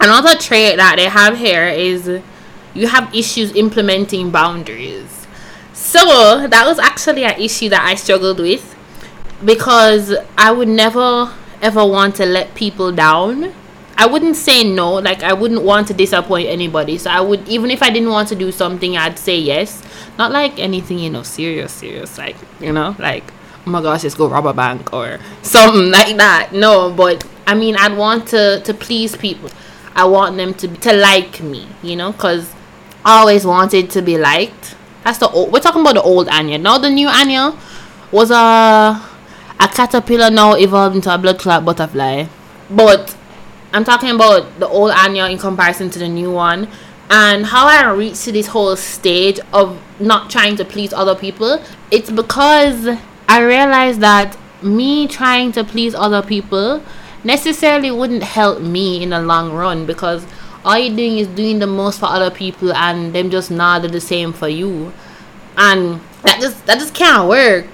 Another 0.00 0.34
trait 0.36 0.76
that 0.76 0.96
they 0.96 1.08
have 1.08 1.36
here 1.36 1.66
is 1.66 2.22
you 2.74 2.86
have 2.86 3.14
issues 3.14 3.54
implementing 3.54 4.30
boundaries. 4.30 5.19
So 5.90 6.46
that 6.46 6.66
was 6.68 6.78
actually 6.78 7.24
an 7.24 7.40
issue 7.40 7.68
that 7.70 7.84
I 7.84 7.96
struggled 7.96 8.38
with 8.38 8.76
because 9.44 10.14
I 10.38 10.52
would 10.52 10.68
never 10.68 11.34
ever 11.60 11.84
want 11.84 12.14
to 12.16 12.26
let 12.26 12.54
people 12.54 12.92
down. 12.92 13.52
I 13.98 14.06
wouldn't 14.06 14.36
say 14.36 14.62
no, 14.62 14.92
like 14.94 15.24
I 15.24 15.32
wouldn't 15.32 15.64
want 15.64 15.88
to 15.88 15.94
disappoint 15.94 16.46
anybody. 16.46 16.96
So 16.96 17.10
I 17.10 17.20
would 17.20 17.48
even 17.48 17.72
if 17.72 17.82
I 17.82 17.90
didn't 17.90 18.10
want 18.10 18.28
to 18.28 18.36
do 18.36 18.52
something, 18.52 18.96
I'd 18.96 19.18
say 19.18 19.36
yes. 19.36 19.82
Not 20.16 20.30
like 20.30 20.60
anything, 20.60 21.00
you 21.00 21.10
know, 21.10 21.24
serious, 21.24 21.72
serious, 21.72 22.18
like 22.18 22.36
you 22.60 22.72
know, 22.72 22.94
like 23.00 23.24
oh 23.66 23.70
my 23.70 23.82
gosh, 23.82 24.04
let's 24.04 24.14
go 24.14 24.28
rob 24.28 24.46
a 24.46 24.54
bank 24.54 24.92
or 24.92 25.18
something 25.42 25.90
like 25.98 26.16
that. 26.18 26.50
No, 26.52 26.92
but 26.92 27.26
I 27.48 27.56
mean, 27.56 27.74
I'd 27.74 27.96
want 27.96 28.28
to 28.28 28.60
to 28.60 28.72
please 28.72 29.16
people. 29.16 29.50
I 29.96 30.04
want 30.04 30.36
them 30.36 30.54
to 30.54 30.68
to 30.68 30.92
like 30.92 31.40
me, 31.40 31.66
you 31.82 31.96
know, 31.96 32.12
because 32.12 32.54
I 33.04 33.18
always 33.18 33.44
wanted 33.44 33.90
to 33.90 34.02
be 34.02 34.16
liked. 34.16 34.76
That's 35.04 35.18
the 35.18 35.28
old. 35.30 35.52
We're 35.52 35.60
talking 35.60 35.80
about 35.80 35.94
the 35.94 36.02
old 36.02 36.28
Anya. 36.28 36.58
Now 36.58 36.78
the 36.78 36.90
new 36.90 37.08
Anya 37.08 37.56
was 38.12 38.30
a 38.30 39.00
a 39.60 39.68
caterpillar 39.68 40.30
now 40.30 40.54
evolved 40.54 40.96
into 40.96 41.12
a 41.12 41.18
blood 41.18 41.38
clot 41.38 41.64
butterfly. 41.64 42.26
But 42.70 43.16
I'm 43.72 43.84
talking 43.84 44.10
about 44.10 44.58
the 44.58 44.68
old 44.68 44.90
Anya 44.90 45.26
in 45.26 45.38
comparison 45.38 45.90
to 45.90 45.98
the 45.98 46.08
new 46.08 46.30
one. 46.30 46.68
And 47.10 47.46
how 47.46 47.66
I 47.66 47.90
reached 47.90 48.24
to 48.24 48.32
this 48.32 48.46
whole 48.48 48.76
stage 48.76 49.40
of 49.52 49.80
not 49.98 50.30
trying 50.30 50.56
to 50.56 50.64
please 50.64 50.92
other 50.92 51.14
people, 51.14 51.62
it's 51.90 52.10
because 52.10 52.96
I 53.28 53.42
realized 53.42 54.00
that 54.00 54.36
me 54.62 55.08
trying 55.08 55.52
to 55.52 55.64
please 55.64 55.94
other 55.94 56.22
people 56.22 56.82
necessarily 57.24 57.90
wouldn't 57.90 58.22
help 58.22 58.60
me 58.60 59.02
in 59.02 59.10
the 59.10 59.20
long 59.20 59.52
run 59.52 59.86
because 59.86 60.24
all 60.64 60.78
you're 60.78 60.94
doing 60.94 61.18
is 61.18 61.26
doing 61.28 61.58
the 61.58 61.66
most 61.66 62.00
for 62.00 62.06
other 62.06 62.30
people 62.30 62.72
and 62.72 63.14
them 63.14 63.30
just 63.30 63.50
not 63.50 63.82
the 63.82 64.00
same 64.00 64.32
for 64.32 64.48
you. 64.48 64.92
And 65.56 66.00
that 66.22 66.40
just 66.40 66.64
that 66.66 66.78
just 66.78 66.94
can't 66.94 67.28
work. 67.28 67.66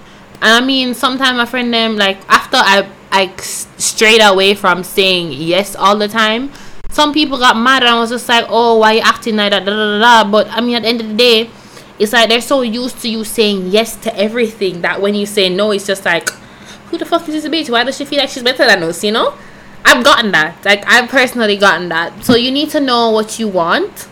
And 0.43 0.65
I 0.65 0.65
mean 0.65 0.95
sometimes 0.95 1.37
my 1.37 1.47
friend 1.47 1.73
them 1.73 1.97
like 1.97 2.19
after 2.29 2.57
I 2.59 2.89
I 3.11 3.35
strayed 3.37 4.21
away 4.21 4.55
from 4.55 4.85
saying 4.85 5.33
yes 5.33 5.75
all 5.75 5.97
the 5.97 6.09
time, 6.09 6.51
some 6.91 7.13
people 7.13 7.39
got 7.39 7.57
mad 7.57 7.83
and 7.83 7.91
I 7.91 7.99
was 7.99 8.11
just 8.11 8.29
like, 8.29 8.47
Oh, 8.49 8.79
why 8.79 8.93
you 8.93 9.01
acting 9.01 9.37
like 9.37 9.51
that? 9.51 9.65
Da, 9.65 9.71
da, 9.71 9.99
da, 9.99 10.23
da. 10.23 10.31
But 10.31 10.49
I 10.49 10.61
mean 10.61 10.77
at 10.77 10.83
the 10.83 10.89
end 10.89 11.01
of 11.01 11.09
the 11.09 11.15
day 11.15 11.51
it's 11.99 12.13
like 12.13 12.29
they're 12.29 12.41
so 12.41 12.63
used 12.63 13.01
to 13.03 13.09
you 13.09 13.25
saying 13.25 13.69
yes 13.69 13.97
to 13.97 14.15
everything 14.17 14.83
that 14.83 15.01
when 15.01 15.15
you 15.15 15.27
say 15.27 15.49
no, 15.49 15.71
it's 15.71 15.87
just 15.87 16.05
like, 16.05 16.29
who 16.91 16.99
the 16.99 17.07
fuck 17.07 17.27
is 17.29 17.43
this 17.43 17.51
bitch? 17.51 17.71
Why 17.71 17.85
does 17.85 17.97
she 17.97 18.05
feel 18.05 18.19
like 18.19 18.29
she's 18.29 18.43
better 18.43 18.67
than 18.67 18.83
us? 18.83 19.03
You 19.03 19.13
know? 19.13 19.35
I've 19.87 20.03
gotten 20.05 20.33
that. 20.33 20.65
Like 20.65 20.85
I've 20.87 21.09
personally 21.09 21.57
gotten 21.57 21.89
that. 21.91 22.25
So 22.25 22.35
you 22.35 22.51
need 22.51 22.71
to 22.71 22.81
know 22.81 23.11
what 23.11 23.39
you 23.39 23.47
want 23.47 24.09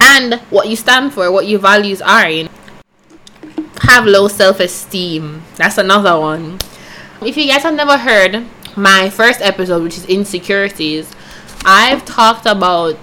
and 0.00 0.40
what 0.48 0.68
you 0.68 0.74
stand 0.74 1.12
for, 1.12 1.30
what 1.30 1.46
your 1.46 1.60
values 1.60 2.00
are. 2.00 2.28
You 2.28 2.44
know? 2.44 2.50
Have 3.82 4.06
low 4.06 4.26
self 4.26 4.60
esteem. 4.60 5.42
That's 5.56 5.76
another 5.76 6.18
one. 6.18 6.58
If 7.20 7.36
you 7.36 7.46
guys 7.46 7.62
have 7.62 7.74
never 7.74 7.98
heard 7.98 8.46
my 8.74 9.10
first 9.10 9.42
episode, 9.42 9.82
which 9.82 9.98
is 9.98 10.06
insecurities, 10.06 11.12
I've 11.66 12.06
talked 12.06 12.46
about 12.46 12.96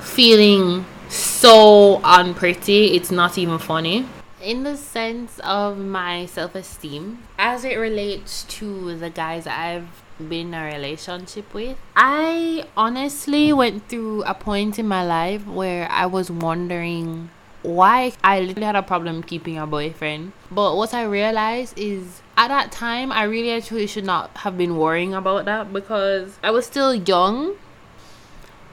feeling 0.00 0.86
so 1.08 2.00
unpretty, 2.04 2.94
it's 2.94 3.10
not 3.10 3.36
even 3.38 3.58
funny. 3.58 4.06
In 4.40 4.62
the 4.62 4.76
sense 4.76 5.40
of 5.40 5.78
my 5.78 6.26
self 6.26 6.54
esteem, 6.54 7.24
as 7.38 7.64
it 7.64 7.74
relates 7.76 8.44
to 8.44 8.96
the 8.96 9.10
guys 9.10 9.48
I've 9.48 9.88
been 10.18 10.48
in 10.48 10.54
a 10.54 10.64
relationship 10.64 11.52
with, 11.54 11.78
I 11.96 12.66
honestly 12.76 13.52
went 13.52 13.88
through 13.88 14.22
a 14.24 14.34
point 14.34 14.78
in 14.78 14.86
my 14.88 15.04
life 15.04 15.46
where 15.46 15.90
I 15.90 16.06
was 16.06 16.30
wondering 16.30 17.30
why 17.62 18.12
I 18.22 18.40
literally 18.40 18.66
had 18.66 18.76
a 18.76 18.82
problem 18.82 19.22
keeping 19.22 19.58
a 19.58 19.66
boyfriend. 19.66 20.32
But 20.50 20.76
what 20.76 20.94
I 20.94 21.04
realized 21.04 21.78
is 21.78 22.22
at 22.36 22.48
that 22.48 22.70
time, 22.70 23.10
I 23.12 23.24
really 23.24 23.52
actually 23.52 23.86
should 23.86 24.04
not 24.04 24.30
have 24.38 24.56
been 24.56 24.76
worrying 24.76 25.14
about 25.14 25.44
that 25.46 25.72
because 25.72 26.38
I 26.42 26.50
was 26.50 26.66
still 26.66 26.94
young 26.94 27.56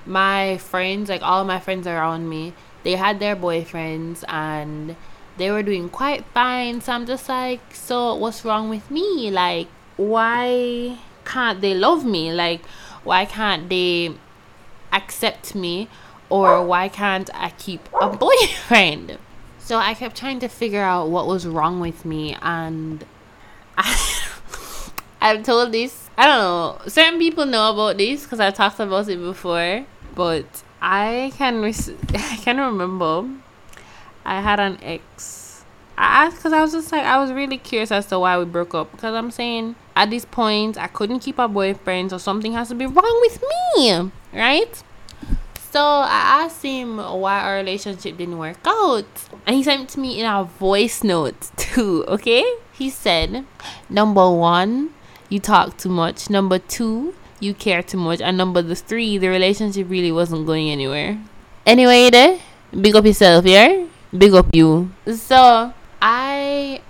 my 0.05 0.57
friends, 0.57 1.09
like 1.09 1.21
all 1.23 1.43
my 1.43 1.59
friends 1.59 1.87
around 1.87 2.29
me, 2.29 2.53
they 2.83 2.95
had 2.95 3.19
their 3.19 3.35
boyfriends 3.35 4.23
and 4.27 4.95
they 5.37 5.51
were 5.51 5.63
doing 5.63 5.89
quite 5.89 6.25
fine. 6.25 6.81
So 6.81 6.93
I'm 6.93 7.05
just 7.05 7.27
like, 7.27 7.73
so 7.73 8.15
what's 8.15 8.45
wrong 8.45 8.69
with 8.69 8.89
me? 8.91 9.31
Like, 9.31 9.67
why 9.97 10.99
can't 11.25 11.61
they 11.61 11.73
love 11.73 12.05
me? 12.05 12.31
Like, 12.31 12.65
why 13.03 13.25
can't 13.25 13.69
they 13.69 14.15
accept 14.91 15.55
me? 15.55 15.89
Or 16.29 16.65
why 16.65 16.89
can't 16.89 17.29
I 17.33 17.51
keep 17.51 17.87
a 17.99 18.09
boyfriend? 18.09 19.17
So 19.59 19.77
I 19.77 19.93
kept 19.93 20.15
trying 20.15 20.39
to 20.39 20.47
figure 20.47 20.81
out 20.81 21.09
what 21.09 21.27
was 21.27 21.47
wrong 21.47 21.79
with 21.79 22.05
me 22.05 22.35
and 22.41 23.03
I 23.77 24.21
I've 25.21 25.43
told 25.43 25.71
this. 25.71 26.09
I 26.17 26.27
don't 26.27 26.37
know. 26.37 26.87
Certain 26.87 27.19
people 27.19 27.45
know 27.45 27.73
about 27.73 27.97
this 27.97 28.23
because 28.23 28.39
I 28.39 28.51
talked 28.51 28.79
about 28.79 29.09
it 29.09 29.17
before, 29.17 29.85
but 30.13 30.45
I 30.81 31.31
can 31.35 31.61
res- 31.61 31.89
I 32.13 32.37
can 32.37 32.59
remember. 32.59 33.27
I 34.23 34.41
had 34.41 34.59
an 34.59 34.77
ex. 34.83 35.65
I 35.97 36.25
asked 36.25 36.37
because 36.37 36.53
I 36.53 36.61
was 36.61 36.73
just 36.73 36.91
like 36.91 37.03
I 37.03 37.17
was 37.17 37.31
really 37.31 37.57
curious 37.57 37.91
as 37.91 38.05
to 38.07 38.19
why 38.19 38.37
we 38.37 38.45
broke 38.45 38.75
up 38.75 38.91
because 38.91 39.15
I'm 39.15 39.31
saying 39.31 39.75
at 39.95 40.09
this 40.09 40.25
point 40.25 40.77
I 40.77 40.87
couldn't 40.87 41.19
keep 41.19 41.39
a 41.39 41.47
boyfriend, 41.47 42.09
so 42.09 42.17
something 42.17 42.53
has 42.53 42.69
to 42.69 42.75
be 42.75 42.85
wrong 42.85 43.17
with 43.21 43.43
me, 43.75 44.11
right? 44.33 44.83
So 45.71 45.81
I 45.81 46.43
asked 46.43 46.63
him 46.63 46.97
why 46.97 47.41
our 47.41 47.55
relationship 47.55 48.17
didn't 48.17 48.37
work 48.37 48.59
out. 48.65 49.05
And 49.45 49.57
he 49.57 49.63
sent 49.63 49.97
me 49.97 50.19
in 50.19 50.25
a 50.25 50.45
voice 50.45 51.03
note 51.03 51.51
too, 51.57 52.05
okay? 52.07 52.45
He 52.71 52.89
said, 52.89 53.45
Number 53.89 54.31
one, 54.31 54.91
you 55.27 55.39
talk 55.39 55.77
too 55.77 55.89
much. 55.89 56.29
Number 56.29 56.59
two, 56.59 57.13
you 57.39 57.53
care 57.53 57.83
too 57.83 57.97
much. 57.97 58.21
And 58.21 58.37
number 58.37 58.61
the 58.61 58.75
three, 58.75 59.17
the 59.17 59.27
relationship 59.27 59.89
really 59.89 60.11
wasn't 60.11 60.45
going 60.45 60.69
anywhere. 60.69 61.19
Anyway, 61.65 62.09
there, 62.09 62.39
big 62.79 62.95
up 62.95 63.05
yourself, 63.05 63.45
yeah? 63.45 63.85
Big 64.17 64.33
up 64.33 64.47
you. 64.53 64.91
So 65.13 65.73
I 66.01 66.81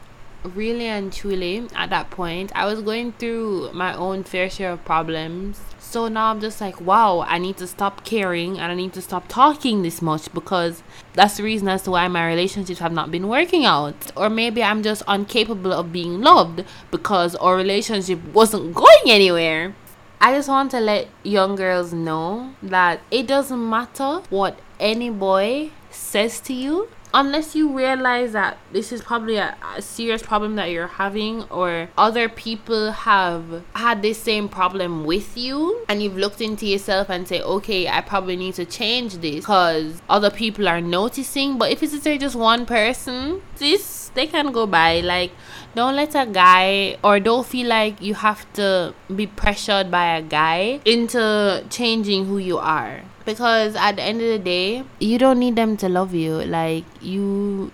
really 0.54 0.86
and 0.86 1.12
truly 1.12 1.68
at 1.76 1.90
that 1.90 2.10
point 2.10 2.52
I 2.56 2.66
was 2.66 2.82
going 2.82 3.14
through 3.14 3.72
my 3.74 3.96
own 3.96 4.24
fair 4.24 4.50
share 4.50 4.72
of 4.72 4.86
problems 4.86 5.60
so 5.96 6.10
now 6.10 6.32
I'm 6.32 6.42
just 6.42 6.60
like, 6.60 6.82
wow, 6.82 7.24
I 7.26 7.38
need 7.38 7.56
to 7.56 7.68
stop 7.68 8.04
caring 8.04 8.60
and 8.60 8.70
I 8.70 8.76
need 8.76 8.92
to 8.94 9.02
stop 9.02 9.30
talking 9.30 9.82
this 9.82 10.02
much 10.02 10.34
because 10.34 10.84
that's 11.14 11.38
the 11.38 11.44
reason 11.44 11.70
as 11.70 11.84
to 11.84 11.92
why 11.92 12.08
my 12.10 12.28
relationships 12.28 12.80
have 12.80 12.92
not 12.92 13.12
been 13.12 13.30
working 13.30 13.64
out. 13.64 14.12
Or 14.18 14.30
maybe 14.30 14.62
I'm 14.62 14.84
just 14.84 15.04
incapable 15.08 15.72
of 15.72 15.94
being 15.94 16.20
loved 16.20 16.66
because 16.92 17.36
our 17.36 17.56
relationship 17.56 18.22
wasn't 18.34 18.74
going 18.74 19.06
anywhere. 19.08 19.74
I 20.20 20.34
just 20.34 20.50
want 20.50 20.72
to 20.72 20.82
let 20.82 21.08
young 21.24 21.56
girls 21.56 21.94
know 21.94 22.56
that 22.62 23.00
it 23.10 23.26
doesn't 23.26 23.70
matter 23.70 24.22
what 24.30 24.60
any 24.82 25.10
boy 25.10 25.70
says 25.92 26.42
to 26.42 26.54
you 26.54 26.90
unless 27.16 27.56
you 27.56 27.76
realize 27.76 28.34
that 28.34 28.58
this 28.74 28.92
is 28.92 29.02
probably 29.02 29.38
a, 29.38 29.56
a, 29.76 29.82
serious 29.82 30.22
problem 30.22 30.56
that 30.58 30.70
you're 30.70 30.88
having 30.88 31.42
or 31.44 31.90
other 31.98 32.28
people 32.28 32.92
have 32.92 33.64
had 33.74 34.02
this 34.02 34.22
same 34.22 34.50
problem 34.50 35.06
with 35.06 35.38
you 35.38 35.84
and 35.88 36.04
you've 36.04 36.18
looked 36.18 36.42
into 36.42 36.66
yourself 36.66 37.10
and 37.10 37.28
say 37.28 37.42
okay 37.42 37.88
i 37.88 38.02
probably 38.02 38.36
need 38.36 38.54
to 38.54 38.66
change 38.66 39.14
this 39.20 39.36
because 39.36 40.02
other 40.10 40.30
people 40.30 40.68
are 40.68 40.82
noticing. 40.82 41.58
But 41.58 41.72
if 41.72 41.84
it's 41.84 42.04
just 42.04 42.36
one 42.36 42.66
person 42.66 43.42
this 43.58 44.12
they 44.14 44.28
can 44.28 44.52
go 44.52 44.66
by. 44.66 45.02
Like 45.02 45.32
don't 45.76 45.96
let 45.96 46.16
a 46.16 46.26
guy 46.26 46.98
or 47.04 47.20
don't 47.20 47.46
feel 47.46 47.68
like 47.68 48.02
you 48.02 48.14
have 48.16 48.52
to 48.54 48.94
be 49.14 49.28
pressured 49.28 49.92
by 49.92 50.18
a 50.18 50.22
guy 50.22 50.80
into 50.86 51.64
changing 51.70 52.26
who 52.26 52.38
you 52.38 52.58
are 52.58 53.02
because 53.26 53.76
at 53.76 53.96
the 53.98 54.04
end 54.04 54.22
of 54.22 54.28
the 54.28 54.40
day 54.40 54.84
you 55.00 55.18
don't 55.18 55.40
need 55.40 55.56
them 55.56 55.76
to 55.78 55.90
love 55.90 56.14
you 56.14 56.44
like 56.46 56.86
you 57.02 57.72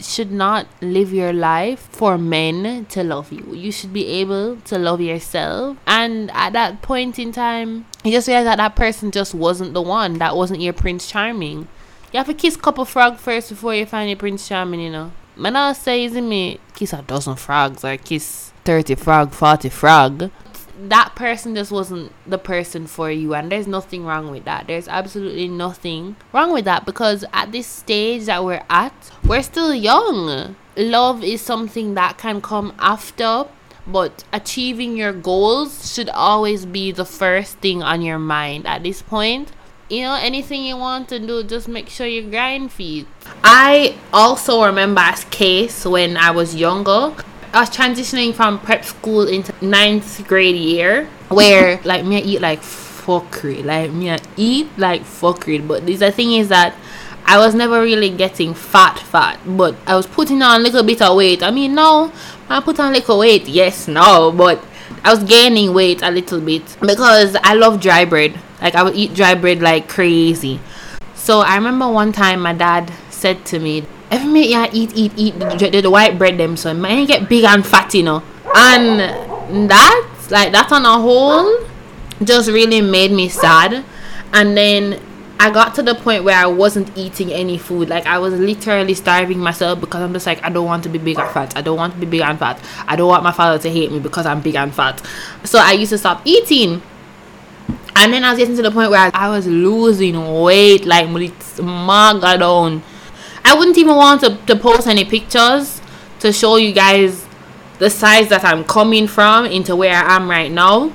should 0.00 0.30
not 0.30 0.66
live 0.80 1.12
your 1.12 1.32
life 1.32 1.88
for 1.92 2.16
men 2.16 2.86
to 2.86 3.04
love 3.04 3.32
you. 3.32 3.54
You 3.54 3.70
should 3.72 3.92
be 3.92 4.06
able 4.06 4.56
to 4.56 4.78
love 4.78 5.00
yourself. 5.00 5.76
And 5.86 6.30
at 6.32 6.52
that 6.54 6.82
point 6.82 7.18
in 7.18 7.32
time, 7.32 7.86
you 8.04 8.12
just 8.12 8.28
realize 8.28 8.46
that 8.46 8.56
that 8.56 8.76
person 8.76 9.10
just 9.10 9.34
wasn't 9.34 9.74
the 9.74 9.82
one. 9.82 10.14
That 10.18 10.36
wasn't 10.36 10.60
your 10.60 10.72
Prince 10.72 11.10
Charming. 11.10 11.68
You 12.12 12.18
have 12.18 12.26
to 12.26 12.34
kiss 12.34 12.56
a 12.56 12.58
couple 12.58 12.84
frog 12.84 13.18
first 13.18 13.50
before 13.50 13.74
you 13.74 13.84
find 13.84 14.08
your 14.08 14.16
Prince 14.16 14.48
Charming, 14.48 14.80
you 14.80 14.90
know. 14.90 15.12
Man, 15.36 15.54
I 15.54 15.72
say, 15.72 16.04
isn't 16.04 16.28
me 16.28 16.58
kiss 16.74 16.92
a 16.92 17.02
dozen 17.02 17.36
frogs 17.36 17.84
or 17.84 17.96
kiss 17.96 18.52
30 18.64 18.94
frog, 18.94 19.32
40 19.32 19.68
frog 19.68 20.30
that 20.80 21.14
person 21.16 21.54
just 21.54 21.72
wasn't 21.72 22.12
the 22.26 22.38
person 22.38 22.86
for 22.86 23.10
you 23.10 23.34
and 23.34 23.50
there's 23.50 23.66
nothing 23.66 24.04
wrong 24.04 24.30
with 24.30 24.44
that. 24.44 24.66
There's 24.66 24.88
absolutely 24.88 25.48
nothing 25.48 26.16
wrong 26.32 26.52
with 26.52 26.64
that 26.66 26.86
because 26.86 27.24
at 27.32 27.52
this 27.52 27.66
stage 27.66 28.26
that 28.26 28.44
we're 28.44 28.64
at 28.70 29.10
we're 29.24 29.42
still 29.42 29.74
young. 29.74 30.56
Love 30.76 31.24
is 31.24 31.42
something 31.42 31.94
that 31.94 32.18
can 32.18 32.40
come 32.40 32.72
after 32.78 33.46
but 33.86 34.24
achieving 34.32 34.96
your 34.96 35.12
goals 35.12 35.92
should 35.94 36.10
always 36.10 36.66
be 36.66 36.92
the 36.92 37.06
first 37.06 37.58
thing 37.58 37.82
on 37.82 38.02
your 38.02 38.18
mind 38.18 38.66
at 38.66 38.82
this 38.82 39.02
point. 39.02 39.50
You 39.88 40.02
know 40.02 40.14
anything 40.14 40.64
you 40.64 40.76
want 40.76 41.08
to 41.08 41.18
do 41.18 41.42
just 41.42 41.66
make 41.66 41.88
sure 41.88 42.06
you 42.06 42.30
grind 42.30 42.70
feet. 42.70 43.06
I 43.42 43.96
also 44.12 44.64
remember 44.64 45.00
as 45.00 45.24
case 45.24 45.84
when 45.86 46.16
i 46.16 46.30
was 46.30 46.54
younger 46.54 47.14
I 47.52 47.60
was 47.60 47.70
transitioning 47.70 48.34
from 48.34 48.60
prep 48.60 48.84
school 48.84 49.26
into 49.26 49.52
ninth 49.64 50.26
grade 50.28 50.56
year 50.56 51.08
where 51.28 51.80
like 51.84 52.04
me 52.04 52.18
I 52.18 52.20
eat 52.20 52.40
like 52.40 52.60
fuckery. 52.60 53.64
Like 53.64 53.90
me 53.92 54.10
I 54.10 54.18
eat 54.36 54.68
like 54.76 55.02
fuckery. 55.02 55.66
But 55.66 55.86
the 55.86 56.12
thing 56.12 56.32
is 56.32 56.48
that 56.48 56.74
I 57.24 57.38
was 57.38 57.54
never 57.54 57.80
really 57.80 58.10
getting 58.10 58.54
fat 58.54 58.98
fat, 58.98 59.38
but 59.46 59.74
I 59.86 59.96
was 59.96 60.06
putting 60.06 60.42
on 60.42 60.60
a 60.60 60.62
little 60.62 60.82
bit 60.82 61.00
of 61.00 61.16
weight. 61.16 61.42
I 61.42 61.50
mean 61.50 61.74
no, 61.74 62.12
I 62.48 62.60
put 62.60 62.78
on 62.80 62.92
little 62.92 63.18
weight, 63.18 63.48
yes, 63.48 63.88
no, 63.88 64.32
but 64.32 64.62
I 65.04 65.14
was 65.14 65.24
gaining 65.24 65.72
weight 65.72 66.02
a 66.02 66.10
little 66.10 66.40
bit 66.40 66.76
because 66.80 67.36
I 67.42 67.54
love 67.54 67.80
dry 67.80 68.04
bread. 68.04 68.38
Like 68.60 68.74
I 68.74 68.82
would 68.82 68.94
eat 68.94 69.14
dry 69.14 69.34
bread 69.34 69.62
like 69.62 69.88
crazy. 69.88 70.60
So 71.14 71.40
I 71.40 71.54
remember 71.56 71.88
one 71.88 72.12
time 72.12 72.40
my 72.40 72.52
dad 72.52 72.92
said 73.10 73.44
to 73.46 73.58
me, 73.58 73.84
every 74.10 74.30
minute 74.30 74.48
yeah 74.48 74.66
eat 74.72 74.92
eat 74.94 75.12
eat 75.16 75.38
the, 75.38 75.80
the, 75.82 75.90
white 75.90 76.18
bread 76.18 76.38
them 76.38 76.56
so 76.56 76.72
man 76.74 77.06
get 77.06 77.28
big 77.28 77.44
and 77.44 77.66
fat 77.66 77.92
you 77.94 78.02
know 78.02 78.22
and 78.54 79.68
that 79.70 80.28
like 80.30 80.52
that 80.52 80.70
on 80.72 80.84
a 80.84 81.00
whole 81.00 81.66
just 82.24 82.50
really 82.50 82.80
made 82.80 83.12
me 83.12 83.28
sad 83.28 83.84
and 84.32 84.56
then 84.56 85.00
I 85.40 85.50
got 85.50 85.74
to 85.76 85.82
the 85.82 85.94
point 85.94 86.24
where 86.24 86.36
I 86.36 86.46
wasn't 86.46 86.96
eating 86.98 87.32
any 87.32 87.58
food. 87.58 87.88
Like 87.88 88.06
I 88.06 88.18
was 88.18 88.34
literally 88.34 88.94
starving 88.94 89.38
myself 89.38 89.80
because 89.80 90.02
I'm 90.02 90.12
just 90.12 90.26
like 90.26 90.42
I 90.42 90.48
don't 90.50 90.66
want 90.66 90.82
to 90.82 90.88
be 90.88 90.98
big 90.98 91.18
and 91.18 91.30
fat. 91.30 91.56
I 91.56 91.62
don't 91.62 91.76
want 91.76 91.94
to 91.94 92.00
be 92.00 92.06
big 92.06 92.22
and 92.22 92.38
fat. 92.38 92.60
I 92.88 92.96
don't 92.96 93.06
want 93.08 93.22
my 93.22 93.30
father 93.30 93.58
to 93.62 93.70
hate 93.70 93.92
me 93.92 94.00
because 94.00 94.26
I'm 94.26 94.40
big 94.40 94.56
and 94.56 94.74
fat. 94.74 95.00
So 95.44 95.60
I 95.60 95.72
used 95.72 95.90
to 95.90 95.98
stop 95.98 96.22
eating. 96.24 96.82
And 97.94 98.12
then 98.12 98.24
I 98.24 98.30
was 98.30 98.38
getting 98.38 98.56
to 98.56 98.62
the 98.62 98.70
point 98.70 98.90
where 98.90 99.10
I, 99.12 99.28
was 99.28 99.46
losing 99.46 100.40
weight 100.40 100.86
like 100.86 101.08
maga 101.08 102.38
down. 102.38 102.82
I 103.44 103.54
wouldn't 103.56 103.78
even 103.78 103.96
want 103.96 104.20
to, 104.22 104.36
to 104.46 104.56
post 104.56 104.86
any 104.86 105.04
pictures 105.04 105.80
to 106.20 106.32
show 106.32 106.56
you 106.56 106.72
guys 106.72 107.26
the 107.78 107.90
size 107.90 108.28
that 108.28 108.44
I'm 108.44 108.64
coming 108.64 109.06
from 109.06 109.46
into 109.46 109.76
where 109.76 109.94
I 109.94 110.16
am 110.16 110.28
right 110.28 110.50
now. 110.50 110.92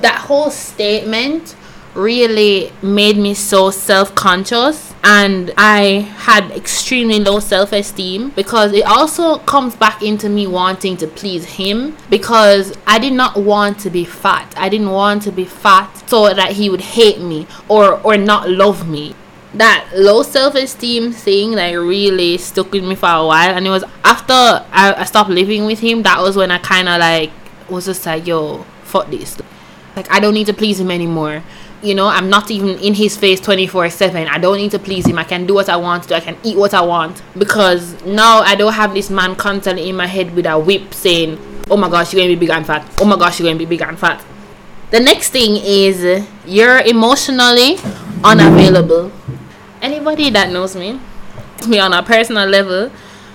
That 0.00 0.24
whole 0.26 0.50
statement 0.50 1.56
really 1.94 2.70
made 2.82 3.16
me 3.16 3.34
so 3.34 3.70
self 3.70 4.14
conscious 4.14 4.94
and 5.02 5.52
I 5.56 6.06
had 6.18 6.50
extremely 6.52 7.18
low 7.18 7.40
self 7.40 7.72
esteem 7.72 8.30
because 8.30 8.72
it 8.72 8.84
also 8.84 9.38
comes 9.38 9.74
back 9.74 10.02
into 10.02 10.28
me 10.28 10.46
wanting 10.46 10.96
to 10.98 11.06
please 11.06 11.44
him 11.44 11.96
because 12.10 12.76
I 12.86 12.98
did 12.98 13.14
not 13.14 13.36
want 13.36 13.78
to 13.80 13.90
be 13.90 14.04
fat. 14.04 14.52
I 14.56 14.68
didn't 14.68 14.90
want 14.90 15.22
to 15.22 15.32
be 15.32 15.44
fat 15.44 16.04
so 16.08 16.32
that 16.32 16.52
he 16.52 16.68
would 16.70 16.82
hate 16.82 17.20
me 17.20 17.46
or 17.68 18.00
or 18.02 18.16
not 18.16 18.48
love 18.48 18.88
me 18.88 19.14
that 19.54 19.88
low 19.94 20.22
self-esteem 20.22 21.12
thing 21.12 21.52
like 21.52 21.74
really 21.74 22.36
stuck 22.36 22.70
with 22.72 22.84
me 22.84 22.94
for 22.94 23.08
a 23.08 23.26
while. 23.26 23.56
And 23.56 23.66
it 23.66 23.70
was 23.70 23.84
after 24.04 24.32
I, 24.32 24.94
I 24.96 25.04
stopped 25.04 25.30
living 25.30 25.64
with 25.64 25.80
him 25.80 26.02
that 26.02 26.20
was 26.20 26.36
when 26.36 26.50
I 26.50 26.58
kind 26.58 26.88
of 26.88 27.00
like 27.00 27.30
was 27.68 27.86
just 27.86 28.04
like 28.04 28.26
yo 28.26 28.64
fuck 28.84 29.08
this. 29.10 29.38
Like 29.96 30.10
I 30.10 30.20
don't 30.20 30.34
need 30.34 30.46
to 30.46 30.54
please 30.54 30.80
him 30.80 30.90
anymore. 30.90 31.42
You 31.82 31.94
know 31.94 32.08
I'm 32.08 32.28
not 32.28 32.50
even 32.50 32.78
in 32.80 32.94
his 32.94 33.16
face 33.16 33.40
24 33.40 33.90
7 33.90 34.28
I 34.28 34.38
don't 34.38 34.58
need 34.58 34.72
to 34.72 34.78
please 34.78 35.06
him. 35.06 35.18
I 35.18 35.24
can 35.24 35.46
do 35.46 35.54
what 35.54 35.68
I 35.68 35.76
want 35.76 36.04
to 36.04 36.16
I 36.16 36.20
can 36.20 36.36
eat 36.42 36.56
what 36.56 36.74
I 36.74 36.82
want. 36.82 37.22
Because 37.36 38.02
now 38.04 38.40
I 38.40 38.54
don't 38.54 38.74
have 38.74 38.92
this 38.92 39.08
man 39.08 39.34
constantly 39.34 39.88
in 39.88 39.96
my 39.96 40.06
head 40.06 40.34
with 40.34 40.46
a 40.46 40.58
whip 40.58 40.92
saying 40.92 41.38
oh 41.70 41.76
my 41.76 41.88
gosh 41.88 42.12
you're 42.12 42.20
gonna 42.20 42.34
be 42.34 42.38
big 42.38 42.50
and 42.50 42.66
fat. 42.66 42.86
Oh 43.00 43.06
my 43.06 43.16
gosh 43.16 43.40
you're 43.40 43.48
gonna 43.48 43.58
be 43.58 43.66
big 43.66 43.80
and 43.80 43.98
fat. 43.98 44.22
The 44.90 45.00
next 45.00 45.30
thing 45.30 45.56
is 45.56 46.26
you're 46.46 46.80
emotionally 46.80 47.78
unavailable 48.24 49.12
anybody 49.82 50.30
that 50.30 50.50
knows 50.50 50.76
me, 50.76 51.00
me 51.68 51.78
on 51.78 51.92
a 51.92 52.02
personal 52.02 52.48
level, 52.48 52.90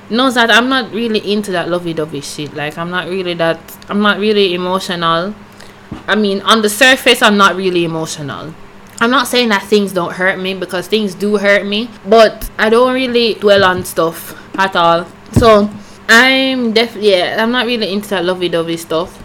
knows 0.09 0.35
that 0.35 0.51
I'm 0.51 0.69
not 0.69 0.91
really 0.91 1.31
into 1.31 1.51
that 1.51 1.69
lovey-dovey 1.69 2.21
shit. 2.21 2.53
Like 2.53 2.77
I'm 2.77 2.89
not 2.89 3.07
really 3.07 3.33
that. 3.35 3.59
I'm 3.89 4.01
not 4.01 4.19
really 4.19 4.53
emotional. 4.53 5.33
I 6.07 6.15
mean, 6.15 6.41
on 6.41 6.61
the 6.61 6.69
surface, 6.69 7.21
I'm 7.21 7.37
not 7.37 7.55
really 7.55 7.85
emotional. 7.85 8.53
I'm 8.99 9.11
not 9.11 9.27
saying 9.27 9.49
that 9.49 9.63
things 9.63 9.91
don't 9.91 10.13
hurt 10.13 10.39
me 10.39 10.53
because 10.53 10.87
things 10.87 11.13
do 11.15 11.37
hurt 11.37 11.65
me, 11.65 11.89
but 12.05 12.49
I 12.57 12.69
don't 12.69 12.93
really 12.93 13.33
dwell 13.35 13.63
on 13.63 13.83
stuff 13.85 14.39
at 14.57 14.75
all. 14.75 15.07
So 15.33 15.69
I'm 16.07 16.73
definitely 16.73 17.11
yeah, 17.11 17.41
I'm 17.41 17.51
not 17.51 17.65
really 17.65 17.91
into 17.91 18.09
that 18.09 18.23
lovey-dovey 18.23 18.77
stuff. 18.77 19.21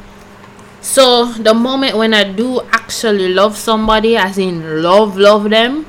So 0.80 1.26
the 1.32 1.54
moment 1.54 1.96
when 1.96 2.14
I 2.14 2.24
do 2.32 2.60
actually 2.72 3.28
love 3.28 3.56
somebody, 3.56 4.16
as 4.16 4.38
in 4.38 4.82
love, 4.82 5.16
love 5.16 5.50
them, 5.50 5.86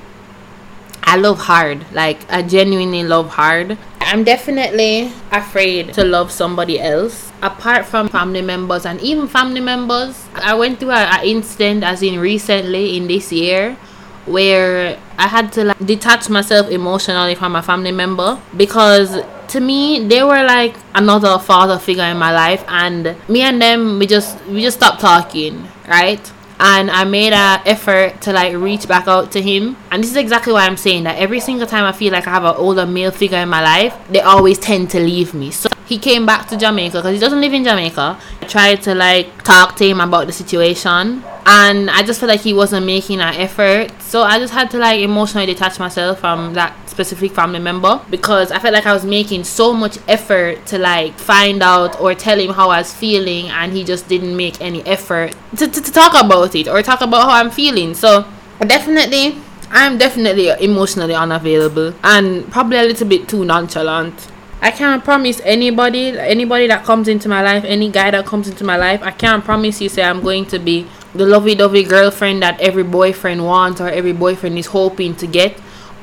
I 1.04 1.16
love 1.18 1.40
hard. 1.40 1.86
Like 1.94 2.30
I 2.32 2.42
genuinely 2.42 3.04
love 3.04 3.30
hard. 3.30 3.78
I'm 4.02 4.24
definitely 4.24 5.12
afraid 5.32 5.94
to 5.94 6.04
love 6.04 6.32
somebody 6.32 6.80
else 6.80 7.32
apart 7.42 7.86
from 7.86 8.10
family 8.10 8.42
members 8.42 8.86
and 8.86 9.00
even 9.02 9.28
family 9.28 9.62
members. 9.62 10.26
I 10.34 10.56
went 10.56 10.80
through 10.80 10.92
an 10.92 11.24
incident, 11.26 11.84
as 11.84 12.02
in 12.02 12.20
recently 12.20 12.98
in 12.98 13.08
this 13.08 13.32
year, 13.32 13.78
where 14.26 14.98
I 15.18 15.28
had 15.28 15.52
to 15.54 15.64
like 15.66 15.86
detach 15.86 16.30
myself 16.30 16.70
emotionally 16.70 17.36
from 17.36 17.56
a 17.56 17.62
family 17.62 17.92
member 17.92 18.42
because 18.56 19.18
to 19.50 19.60
me 19.60 20.08
they 20.08 20.24
were 20.24 20.44
like 20.44 20.76
another 20.94 21.40
father 21.40 21.80
figure 21.80 22.04
in 22.04 22.18
my 22.18 22.32
life 22.32 22.64
and 22.68 23.16
me 23.28 23.42
and 23.42 23.62
them 23.62 23.98
we 23.98 24.06
just 24.06 24.40
we 24.46 24.62
just 24.62 24.78
stopped 24.78 25.02
talking 25.02 25.68
right 25.88 26.32
and 26.60 26.92
I 26.92 27.06
made 27.06 27.34
an 27.34 27.62
effort 27.66 28.22
to 28.22 28.34
like 28.34 28.56
reach 28.56 28.88
back 28.88 29.08
out 29.08 29.32
to 29.32 29.42
him. 29.42 29.78
And 29.92 30.04
this 30.04 30.12
is 30.12 30.18
exactly 30.18 30.54
why 30.54 30.66
I'm 30.66 30.78
saying 30.78 31.04
that 31.04 31.18
every 31.18 31.40
single 31.40 31.68
time 31.68 31.86
I 31.86 31.94
feel 31.94 32.12
like 32.12 32.28
I 32.28 32.32
have 32.32 32.44
an 32.44 32.56
older 32.56 32.86
male 32.86 33.12
figure 33.12 33.38
in 33.38 33.50
my 33.50 33.64
life, 33.64 33.96
they 34.10 34.22
always 34.22 34.60
tend 34.60 34.90
to 34.92 35.00
leave 35.00 35.34
me. 35.34 35.52
So 35.52 35.70
he 35.90 35.98
came 35.98 36.24
back 36.24 36.48
to 36.48 36.56
Jamaica 36.56 37.00
because 37.00 37.14
he 37.14 37.20
doesn't 37.20 37.42
live 37.42 37.52
in 37.52 37.64
Jamaica. 37.64 38.20
I 38.42 38.46
tried 38.46 38.84
to 38.84 38.94
like 38.94 39.44
talk 39.44 39.76
to 39.78 39.86
him 39.86 40.00
about 40.00 40.28
the 40.28 40.34
situation, 40.34 41.24
and 41.48 41.90
I 41.90 42.04
just 42.04 42.20
felt 42.20 42.30
like 42.30 42.42
he 42.42 42.54
wasn't 42.54 42.86
making 42.86 43.20
an 43.22 43.34
effort. 43.34 44.00
So 44.00 44.22
I 44.22 44.38
just 44.38 44.54
had 44.54 44.70
to 44.72 44.78
like 44.78 45.00
emotionally 45.00 45.48
detach 45.48 45.80
myself 45.80 46.20
from 46.20 46.54
that 46.54 46.76
specific 46.88 47.32
family 47.32 47.58
member 47.60 48.00
because 48.12 48.52
I 48.52 48.60
felt 48.60 48.76
like 48.76 48.86
I 48.86 48.94
was 48.94 49.04
making 49.04 49.44
so 49.46 49.74
much 49.74 49.98
effort 50.08 50.64
to 50.68 50.78
like 50.78 51.18
find 51.18 51.64
out 51.64 52.00
or 52.00 52.14
tell 52.14 52.40
him 52.40 52.54
how 52.54 52.70
I 52.70 52.78
was 52.78 52.94
feeling, 52.94 53.50
and 53.50 53.74
he 53.74 53.84
just 53.84 54.08
didn't 54.08 54.38
make 54.38 54.62
any 54.62 54.86
effort 54.86 55.36
to, 55.58 55.68
to, 55.68 55.82
to 55.82 55.92
talk 55.92 56.14
about 56.24 56.54
it 56.54 56.68
or 56.68 56.84
talk 56.84 57.02
about 57.02 57.24
how 57.28 57.36
I'm 57.36 57.50
feeling. 57.50 57.96
So 57.96 58.28
definitely, 58.60 59.42
I'm 59.72 59.98
definitely 59.98 60.50
emotionally 60.50 61.16
unavailable 61.16 61.96
and 62.04 62.50
probably 62.52 62.78
a 62.78 62.84
little 62.84 63.08
bit 63.08 63.28
too 63.28 63.44
nonchalant. 63.44 64.32
I 64.62 64.72
can't 64.72 65.04
promise 65.04 65.40
anybody, 65.44 66.18
anybody 66.20 66.68
that 66.68 66.84
comes 66.84 67.08
into 67.08 67.30
my 67.30 67.42
life, 67.42 67.64
any 67.64 67.90
guy 67.90 68.12
that 68.12 68.26
comes 68.26 68.48
into 68.48 68.64
my 68.64 68.76
life, 68.76 69.02
I 69.02 69.12
can't 69.12 69.44
promise 69.44 69.80
you 69.82 69.90
say 69.90 70.04
I'm 70.04 70.22
going 70.22 70.46
to 70.48 70.60
be 70.60 70.88
the 71.16 71.26
lovey-dovey 71.26 71.84
girlfriend 71.84 72.44
that 72.44 72.60
every 72.60 72.84
boyfriend 72.84 73.46
wants 73.46 73.80
or 73.80 73.88
every 73.88 74.14
boyfriend 74.14 74.58
is 74.58 74.68
hoping 74.68 75.16
to 75.16 75.28
get 75.28 75.58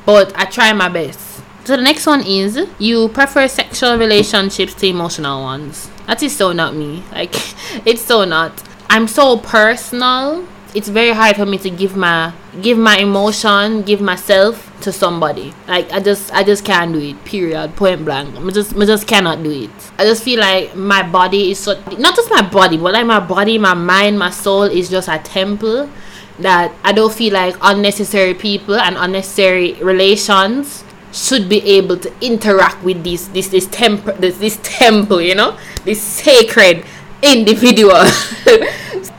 but 0.07 0.31
I 0.37 0.45
try 0.45 0.71
my 0.71 0.87
best. 0.87 1.19
So 1.65 1.75
the 1.75 1.83
next 1.83 2.07
one 2.07 2.25
is 2.25 2.57
you 2.79 3.09
prefer 3.09 3.45
sexual 3.49 3.97
relationships 3.97 4.73
to 4.75 4.87
emotional 4.87 5.41
ones. 5.41 5.89
That 6.07 6.23
is 6.23 6.33
so 6.33 6.53
not 6.53 6.73
me. 6.73 7.03
Like 7.11 7.35
it's 7.85 8.03
so 8.03 8.23
not. 8.23 8.63
I'm 8.89 9.05
so 9.09 9.37
personal. 9.37 10.47
It's 10.77 10.89
very 10.89 11.09
hard 11.09 11.35
for 11.37 11.47
me 11.47 11.57
to 11.65 11.71
give 11.71 11.97
my 11.97 12.33
give 12.61 12.77
my 12.77 12.97
emotion, 12.99 13.81
give 13.81 13.99
myself 13.99 14.71
to 14.81 14.91
somebody. 14.91 15.51
Like 15.67 15.91
I 15.91 15.99
just 15.99 16.31
I 16.31 16.43
just 16.43 16.63
can't 16.63 16.93
do 16.93 16.99
it. 16.99 17.17
Period. 17.25 17.75
Point 17.75 18.05
blank. 18.05 18.37
I 18.37 18.51
just 18.51 18.75
I 18.75 18.85
just 18.85 19.07
cannot 19.07 19.41
do 19.41 19.49
it. 19.49 19.71
I 19.97 20.03
just 20.03 20.21
feel 20.21 20.39
like 20.39 20.75
my 20.75 21.01
body 21.01 21.49
is 21.49 21.57
so 21.57 21.73
not 21.97 22.15
just 22.15 22.29
my 22.29 22.47
body, 22.47 22.77
but 22.77 22.93
like 22.93 23.07
my 23.07 23.19
body, 23.19 23.57
my 23.57 23.73
mind, 23.73 24.19
my 24.19 24.29
soul 24.29 24.69
is 24.69 24.87
just 24.87 25.09
a 25.09 25.17
temple 25.17 25.89
that 26.37 26.71
I 26.83 26.93
don't 26.93 27.11
feel 27.11 27.33
like 27.33 27.55
unnecessary 27.61 28.35
people 28.35 28.75
and 28.75 28.97
unnecessary 28.97 29.73
relations 29.81 30.83
should 31.11 31.49
be 31.49 31.57
able 31.65 31.97
to 31.97 32.13
interact 32.21 32.83
with 32.83 33.03
this 33.03 33.25
this 33.29 33.47
this 33.47 33.65
temple 33.65 34.13
this, 34.19 34.37
this 34.37 34.59
temple 34.61 35.21
you 35.21 35.33
know 35.33 35.57
this 35.85 35.99
sacred 35.99 36.85
individual 37.23 38.05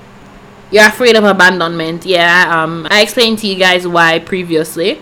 you're 0.71 0.87
afraid 0.87 1.17
of 1.17 1.25
abandonment 1.25 2.05
yeah? 2.07 2.63
Um 2.63 2.87
i 2.91 3.03
explained 3.03 3.39
to 3.41 3.47
you 3.47 3.57
guys 3.57 3.87
why 3.87 4.19
previously. 4.19 5.01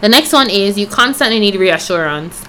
The 0.00 0.08
next 0.08 0.32
one 0.32 0.48
is 0.48 0.78
you 0.78 0.86
constantly 0.86 1.40
need 1.40 1.56
reassurance. 1.56 2.44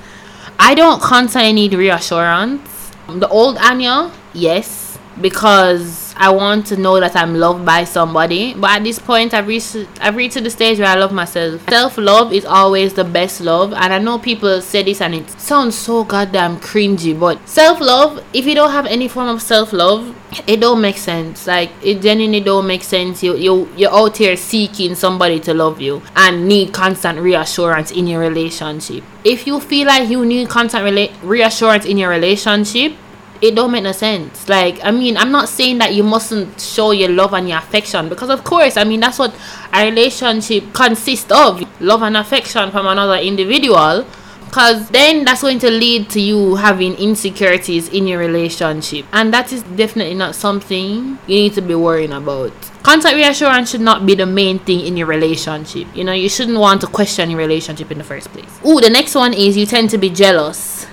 I 0.60 0.76
don't 0.76 1.02
constantly 1.02 1.54
need 1.54 1.74
reassurance. 1.74 2.92
The 3.08 3.28
old 3.28 3.58
anya 3.58 4.12
yes 4.34 4.89
because 5.22 6.10
I 6.22 6.32
want 6.32 6.68
to 6.68 6.78
know 6.78 7.00
that 7.00 7.16
I'm 7.16 7.36
loved 7.36 7.66
by 7.66 7.86
somebody. 7.86 8.54
But 8.54 8.72
at 8.72 8.84
this 8.84 9.00
point, 9.00 9.34
I've 9.34 9.48
reached 9.48 9.78
I've 10.02 10.18
reached 10.18 10.34
to 10.34 10.42
the 10.42 10.50
stage 10.50 10.78
where 10.78 10.90
I 10.90 10.96
love 10.96 11.14
myself. 11.14 11.68
Self 11.70 11.98
love 11.98 12.34
is 12.34 12.44
always 12.46 12.94
the 12.94 13.06
best 13.06 13.40
love, 13.40 13.72
and 13.72 13.94
I 13.94 14.00
know 14.00 14.20
people 14.20 14.62
say 14.62 14.84
this 14.84 15.00
and 15.00 15.16
it 15.16 15.30
sounds 15.40 15.76
so 15.76 16.04
goddamn 16.04 16.60
cringy. 16.60 17.18
But 17.18 17.48
self 17.48 17.80
love, 17.80 18.24
if 18.34 18.46
you 18.46 18.54
don't 18.54 18.72
have 18.72 18.86
any 18.86 19.08
form 19.08 19.30
of 19.30 19.42
self 19.42 19.72
love, 19.72 20.14
it 20.46 20.58
don't 20.60 20.82
make 20.82 20.98
sense. 20.98 21.48
Like 21.48 21.72
it 21.82 22.02
genuinely 22.02 22.42
don't 22.42 22.68
make 22.68 22.84
sense. 22.84 23.24
You 23.24 23.36
you 23.36 23.70
you're 23.78 23.94
out 23.94 24.18
here 24.18 24.36
seeking 24.36 24.96
somebody 24.96 25.40
to 25.42 25.54
love 25.54 25.80
you 25.80 26.02
and 26.18 26.48
need 26.48 26.74
constant 26.74 27.20
reassurance 27.20 27.92
in 27.92 28.08
your 28.08 28.20
relationship. 28.20 29.04
If 29.24 29.48
you 29.48 29.60
feel 29.60 29.88
like 29.88 30.10
you 30.10 30.26
need 30.26 30.50
constant 30.50 30.84
reassurance 31.24 31.86
in 31.86 31.98
your 31.98 32.10
relationship, 32.10 32.94
it 33.42 33.56
don't 33.56 33.72
make 33.72 33.84
no 33.84 33.92
sense. 33.92 34.50
Like, 34.50 34.84
I 34.84 34.92
mean, 34.92 35.18
I'm 35.18 35.32
not 35.32 35.50
saying 35.50 35.78
that 35.80 35.94
you 35.94 36.04
mustn't 36.04 36.60
show 36.60 36.92
your 36.92 37.10
love 37.10 37.34
and 37.34 37.48
your 37.48 37.58
affection 37.58 38.10
because, 38.10 38.30
of 38.30 38.44
course, 38.44 38.78
I 38.78 38.84
mean, 38.84 39.00
that's 39.00 39.20
what 39.20 39.34
a 39.74 39.86
relationship 39.86 40.74
consists 40.74 41.32
of 41.32 41.64
love 41.82 42.02
and 42.04 42.18
affection 42.18 42.72
from 42.72 42.88
another 42.88 43.16
individual. 43.16 44.06
Because 44.46 44.90
then 44.90 45.26
that's 45.26 45.44
going 45.44 45.60
to 45.60 45.70
lead 45.70 46.10
to 46.10 46.20
you 46.20 46.56
having 46.56 46.96
insecurities 46.96 47.88
in 47.90 48.08
your 48.08 48.18
relationship. 48.18 49.06
And 49.14 49.32
that 49.32 49.54
is 49.54 49.62
definitely 49.62 50.16
not 50.16 50.34
something 50.34 51.20
you 51.28 51.36
need 51.36 51.54
to 51.54 51.62
be 51.62 51.76
worrying 51.76 52.12
about. 52.12 52.52
Constant 52.82 53.14
reassurance 53.14 53.70
should 53.70 53.82
not 53.82 54.08
be 54.08 54.16
the 54.16 54.26
main 54.26 54.58
thing 54.58 54.80
in 54.80 54.98
your 54.98 55.06
relationship. 55.06 55.88
You 55.96 56.04
know, 56.04 56.14
you 56.14 56.30
shouldn't 56.30 56.58
want 56.58 56.82
to 56.82 56.88
question 56.88 57.30
your 57.30 57.38
relationship 57.38 57.92
in 57.92 58.00
the 58.00 58.04
first 58.04 58.30
place. 58.30 58.50
Ooh, 58.66 58.82
the 58.82 58.90
next 58.90 59.14
one 59.14 59.36
is 59.36 59.56
you 59.56 59.68
tend 59.68 59.92
to 59.92 60.00
be 60.00 60.10
jealous. 60.10 60.88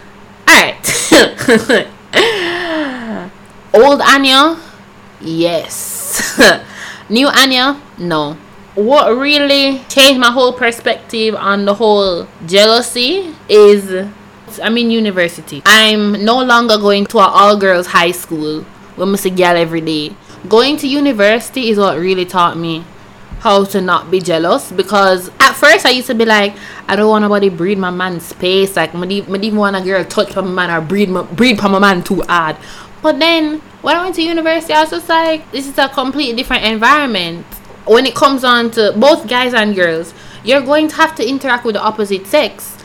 Alright. 0.47 1.89
Old 3.75 4.01
Anya, 4.01 4.59
yes. 5.21 6.41
New 7.09 7.29
Anya, 7.29 7.81
no. 7.99 8.37
What 8.75 9.09
really 9.17 9.81
changed 9.89 10.21
my 10.21 10.31
whole 10.31 10.53
perspective 10.53 11.35
on 11.35 11.65
the 11.65 11.75
whole 11.75 12.29
jealousy 12.47 13.35
is 13.49 14.07
I'm 14.63 14.77
in 14.79 14.91
university. 14.91 15.63
I'm 15.65 16.25
no 16.25 16.43
longer 16.43 16.77
going 16.79 17.07
to 17.07 17.19
an 17.19 17.29
all 17.29 17.59
girls 17.59 17.89
high 17.89 18.13
school 18.13 18.65
with 18.97 19.09
Mr. 19.09 19.35
Gal 19.35 19.57
every 19.57 19.81
day. 19.81 20.15
Going 20.49 20.77
to 20.79 20.89
university 20.89 21.71
is 21.71 21.79
what 21.79 21.99
really 21.99 22.25
taught 22.25 22.57
me 22.57 22.85
how 23.41 23.65
to 23.65 23.81
not 23.81 24.11
be 24.11 24.21
jealous 24.21 24.73
because 24.73 25.31
at 25.41 25.53
first 25.53 25.85
I 25.87 25.91
used 25.91 26.07
to 26.09 26.15
be 26.15 26.25
like, 26.25 26.57
I 26.89 26.97
don't 26.97 27.09
want 27.09 27.23
nobody 27.23 27.49
breathe 27.49 27.79
my 27.79 27.91
man's 27.91 28.25
space. 28.25 28.77
Like, 28.77 28.95
I 28.95 28.99
don't 28.99 29.11
even 29.13 29.57
want 29.57 29.77
a 29.77 29.83
girl 29.83 30.05
touch 30.05 30.35
my 30.35 30.43
man 30.43 30.71
or 30.71 30.81
breathe 30.81 31.11
my, 31.11 31.23
breathe 31.23 31.61
my 31.63 31.79
man 31.79 32.03
too 32.03 32.23
hard. 32.23 32.57
But 33.07 33.21
then 33.21 33.61
when 33.83 33.97
I 33.97 34.03
went 34.03 34.16
to 34.16 34.23
university, 34.23 34.73
I 34.73 34.81
was 34.81 34.90
just 34.90 35.09
like, 35.09 35.53
this 35.53 35.69
is 35.69 35.79
a 35.79 35.88
completely 35.88 36.35
different 36.35 36.64
environment. 36.64 37.47
When 37.85 38.05
it 38.05 38.16
comes 38.16 38.42
on 38.42 38.73
to 38.73 38.95
both 38.97 39.29
guys 39.29 39.55
and 39.55 39.77
girls, 39.77 40.12
you're 40.42 40.61
going 40.61 40.88
to 40.88 40.97
have 40.97 41.14
to 41.14 41.25
interact 41.25 41.64
with 41.64 41.77
the 41.77 41.81
opposite 41.81 42.27
sex 42.27 42.77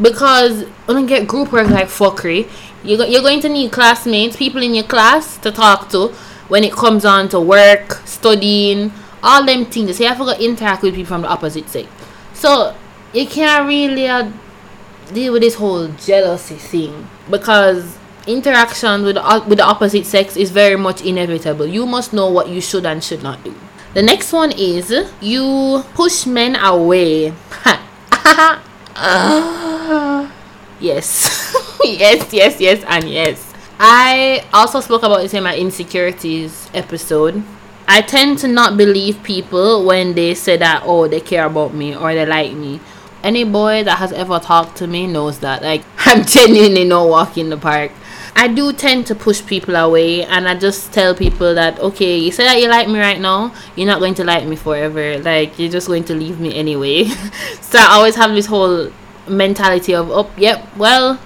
because 0.00 0.64
when 0.86 1.02
you 1.02 1.06
get 1.06 1.28
group 1.28 1.52
work 1.52 1.68
like 1.68 1.88
fuckery, 1.88 2.48
you're, 2.82 3.20
going 3.20 3.42
to 3.42 3.50
need 3.50 3.72
classmates, 3.72 4.36
people 4.36 4.62
in 4.62 4.74
your 4.74 4.84
class 4.84 5.36
to 5.36 5.52
talk 5.52 5.90
to 5.90 6.08
when 6.48 6.64
it 6.64 6.72
comes 6.72 7.04
on 7.04 7.28
to 7.28 7.38
work, 7.38 8.00
studying, 8.06 8.90
all 9.22 9.44
them 9.44 9.66
things. 9.66 9.98
So 9.98 10.04
you 10.04 10.08
have 10.08 10.16
to 10.16 10.42
interact 10.42 10.82
with 10.82 10.94
people 10.94 11.08
from 11.08 11.22
the 11.22 11.28
opposite 11.28 11.68
sex. 11.68 11.90
So 12.32 12.74
you 13.12 13.26
can't 13.26 13.68
really 13.68 14.08
uh, 14.08 14.32
deal 15.12 15.34
with 15.34 15.42
this 15.42 15.56
whole 15.56 15.88
jealousy 15.88 16.54
thing 16.54 17.06
because 17.28 17.98
interaction 18.26 19.02
with 19.02 19.16
the, 19.16 19.44
with 19.48 19.58
the 19.58 19.64
opposite 19.64 20.06
sex 20.06 20.36
is 20.36 20.50
very 20.50 20.76
much 20.76 21.02
inevitable. 21.02 21.66
You 21.66 21.86
must 21.86 22.12
know 22.12 22.30
what 22.30 22.48
you 22.48 22.60
should 22.60 22.86
and 22.86 23.02
should 23.02 23.22
not 23.22 23.42
do. 23.44 23.54
The 23.94 24.02
next 24.02 24.32
one 24.32 24.52
is 24.52 24.92
you 25.20 25.84
push 25.94 26.24
men 26.26 26.56
away. 26.56 27.34
yes. 30.80 31.52
yes, 31.84 32.32
yes, 32.32 32.60
yes, 32.60 32.84
and 32.86 33.04
yes. 33.08 33.52
I 33.78 34.44
also 34.52 34.80
spoke 34.80 35.02
about 35.02 35.22
this 35.22 35.34
in 35.34 35.42
my 35.42 35.56
insecurities 35.56 36.70
episode. 36.72 37.42
I 37.88 38.00
tend 38.00 38.38
to 38.38 38.48
not 38.48 38.76
believe 38.76 39.22
people 39.22 39.84
when 39.84 40.14
they 40.14 40.34
say 40.34 40.56
that, 40.56 40.84
oh, 40.86 41.08
they 41.08 41.20
care 41.20 41.46
about 41.46 41.74
me 41.74 41.94
or 41.94 42.14
they 42.14 42.24
like 42.24 42.52
me. 42.52 42.80
Any 43.22 43.44
boy 43.44 43.84
that 43.84 43.98
has 43.98 44.12
ever 44.12 44.38
talked 44.38 44.76
to 44.78 44.86
me 44.86 45.06
knows 45.06 45.40
that. 45.40 45.62
Like, 45.62 45.82
I'm 46.06 46.24
genuinely 46.24 46.84
no 46.84 47.06
walking 47.06 47.50
the 47.50 47.56
park. 47.56 47.92
I 48.34 48.48
do 48.48 48.72
tend 48.72 49.06
to 49.06 49.14
push 49.14 49.44
people 49.44 49.76
away 49.76 50.24
and 50.24 50.48
I 50.48 50.58
just 50.58 50.92
tell 50.92 51.14
people 51.14 51.54
that 51.54 51.78
okay, 51.80 52.18
you 52.18 52.32
say 52.32 52.44
that 52.44 52.60
you 52.60 52.68
like 52.68 52.88
me 52.88 52.98
right 52.98 53.20
now, 53.20 53.54
you're 53.76 53.86
not 53.86 54.00
going 54.00 54.14
to 54.14 54.24
like 54.24 54.46
me 54.46 54.56
forever. 54.56 55.18
Like 55.18 55.58
you're 55.58 55.70
just 55.70 55.86
going 55.86 56.04
to 56.04 56.14
leave 56.14 56.40
me 56.40 56.54
anyway. 56.54 57.04
so 57.60 57.78
I 57.78 57.94
always 57.94 58.16
have 58.16 58.32
this 58.32 58.46
whole 58.46 58.90
mentality 59.28 59.94
of 59.94 60.10
oh 60.10 60.30
yep, 60.36 60.76
well, 60.76 61.20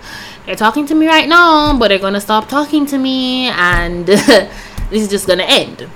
they're 0.45 0.57
talking 0.57 0.87
to 0.87 0.95
me 0.95 1.07
right 1.07 1.29
now, 1.29 1.79
but 1.79 1.89
they're 1.89 1.99
gonna 1.99 2.21
stop 2.21 2.49
talking 2.49 2.87
to 2.87 2.99
me 2.99 3.49
and 3.49 4.07
this 4.07 4.51
is 4.91 5.09
just 5.09 5.27
gonna 5.27 5.45
end. 5.45 5.89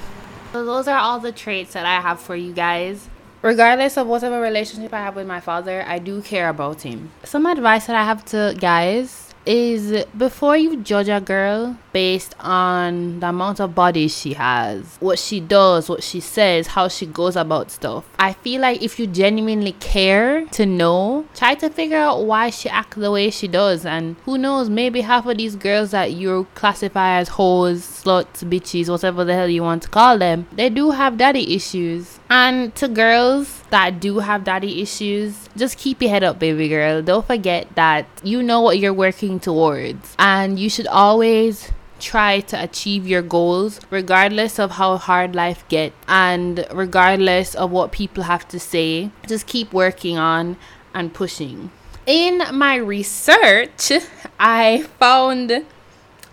So 0.53 0.65
those 0.65 0.89
are 0.89 0.99
all 0.99 1.21
the 1.21 1.33
traits 1.33 1.75
that 1.75 1.87
I 1.87 2.01
have 2.01 2.21
for 2.21 2.37
you 2.37 2.53
guys. 2.53 3.09
regardless 3.43 3.97
of 3.97 4.07
whatever 4.07 4.41
relationship 4.41 4.93
I 4.93 4.99
have 4.99 5.17
with 5.17 5.27
my 5.27 5.41
father, 5.41 5.83
I 5.87 5.99
do 5.99 6.21
care 6.21 6.49
about 6.49 6.83
him. 6.83 7.11
Some 7.25 7.47
advice 7.47 7.87
that 7.87 7.97
I 7.97 8.05
have 8.05 8.25
to 8.27 8.55
guys 8.59 9.30
is 9.47 10.05
before 10.17 10.57
you 10.57 10.77
judge 10.77 11.09
a 11.09 11.21
girl 11.21 11.77
based 11.93 12.35
on 12.41 13.21
the 13.21 13.29
amount 13.29 13.61
of 13.61 13.75
body 13.75 14.07
she 14.07 14.35
has, 14.35 14.97
what 15.01 15.19
she 15.19 15.41
does, 15.41 15.89
what 15.89 16.03
she 16.03 16.21
says, 16.21 16.69
how 16.69 16.87
she 16.89 17.07
goes 17.07 17.37
about 17.37 17.71
stuff. 17.71 18.09
I 18.19 18.33
feel 18.35 18.61
like 18.61 18.83
if 18.83 18.99
you 18.99 19.07
genuinely 19.07 19.73
care 19.73 20.47
to 20.47 20.67
know, 20.67 21.27
try 21.35 21.55
to 21.57 21.71
figure 21.71 21.97
out 21.97 22.25
why 22.25 22.51
she 22.51 22.69
acts 22.69 22.97
the 22.97 23.11
way 23.11 23.31
she 23.31 23.49
does. 23.49 23.85
And 23.85 24.17
who 24.25 24.39
knows, 24.39 24.69
maybe 24.69 25.01
half 25.01 25.27
of 25.27 25.39
these 25.39 25.57
girls 25.57 25.91
that 25.91 26.13
you 26.13 26.47
classify 26.55 27.19
as 27.19 27.29
hoes, 27.31 27.83
sluts, 27.83 28.45
bitches, 28.45 28.89
whatever 28.89 29.25
the 29.25 29.35
hell 29.35 29.49
you 29.49 29.63
want 29.63 29.83
to 29.85 29.89
call 29.89 30.19
them, 30.19 30.47
they 30.53 30.69
do 30.71 30.91
have 30.91 31.17
daddy 31.17 31.55
issues. 31.55 32.20
And 32.31 32.73
to 32.77 32.87
girls 32.87 33.65
that 33.71 33.99
do 33.99 34.21
have 34.21 34.45
daddy 34.45 34.81
issues, 34.81 35.49
just 35.57 35.77
keep 35.77 36.01
your 36.01 36.11
head 36.11 36.23
up, 36.23 36.39
baby 36.39 36.69
girl. 36.69 37.03
Don't 37.03 37.27
forget 37.27 37.67
that 37.75 38.07
you 38.23 38.41
know 38.41 38.61
what 38.61 38.79
you're 38.79 38.95
working 38.95 39.41
towards. 39.41 40.15
And 40.17 40.57
you 40.57 40.71
should 40.71 40.87
always 40.87 41.73
try 41.99 42.41
to 42.41 42.63
achieve 42.63 43.07
your 43.07 43.21
goals 43.21 43.81
regardless 43.91 44.59
of 44.59 44.73
how 44.73 44.97
hard 44.97 45.35
life 45.35 45.69
gets 45.69 45.95
and 46.09 46.67
regardless 46.73 47.55
of 47.55 47.71
what 47.71 47.93
people 47.93 48.23
have 48.23 48.47
to 48.49 48.61
say. 48.61 49.11
Just 49.27 49.47
keep 49.47 49.73
working 49.73 50.17
on 50.17 50.57
and 50.95 51.13
pushing. 51.13 51.71
In 52.07 52.43
my 52.53 52.77
research, 52.77 53.93
I 54.39 54.85
found 54.99 55.65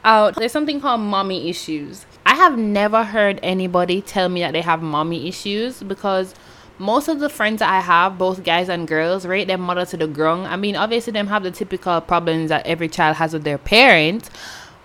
out 0.03 0.35
there's 0.35 0.51
something 0.51 0.79
called 0.79 1.01
mommy 1.01 1.49
issues. 1.49 2.05
I 2.37 2.41
have 2.41 2.57
never 2.59 3.03
heard 3.03 3.39
anybody 3.41 3.99
tell 3.99 4.29
me 4.29 4.41
that 4.41 4.53
they 4.53 4.61
have 4.61 4.83
mommy 4.83 5.27
issues 5.27 5.81
because 5.81 6.35
most 6.77 7.07
of 7.07 7.19
the 7.19 7.29
friends 7.29 7.61
that 7.61 7.69
I 7.73 7.79
have, 7.79 8.19
both 8.19 8.43
guys 8.43 8.69
and 8.69 8.87
girls, 8.87 9.25
rate 9.25 9.47
their 9.47 9.57
mother 9.57 9.87
to 9.87 9.97
the 9.97 10.05
ground. 10.05 10.45
I 10.45 10.55
mean, 10.55 10.75
obviously, 10.75 11.13
them 11.13 11.25
have 11.27 11.41
the 11.41 11.49
typical 11.49 11.99
problems 11.99 12.49
that 12.49 12.67
every 12.67 12.89
child 12.89 13.15
has 13.15 13.33
with 13.33 13.43
their 13.43 13.57
parents, 13.57 14.29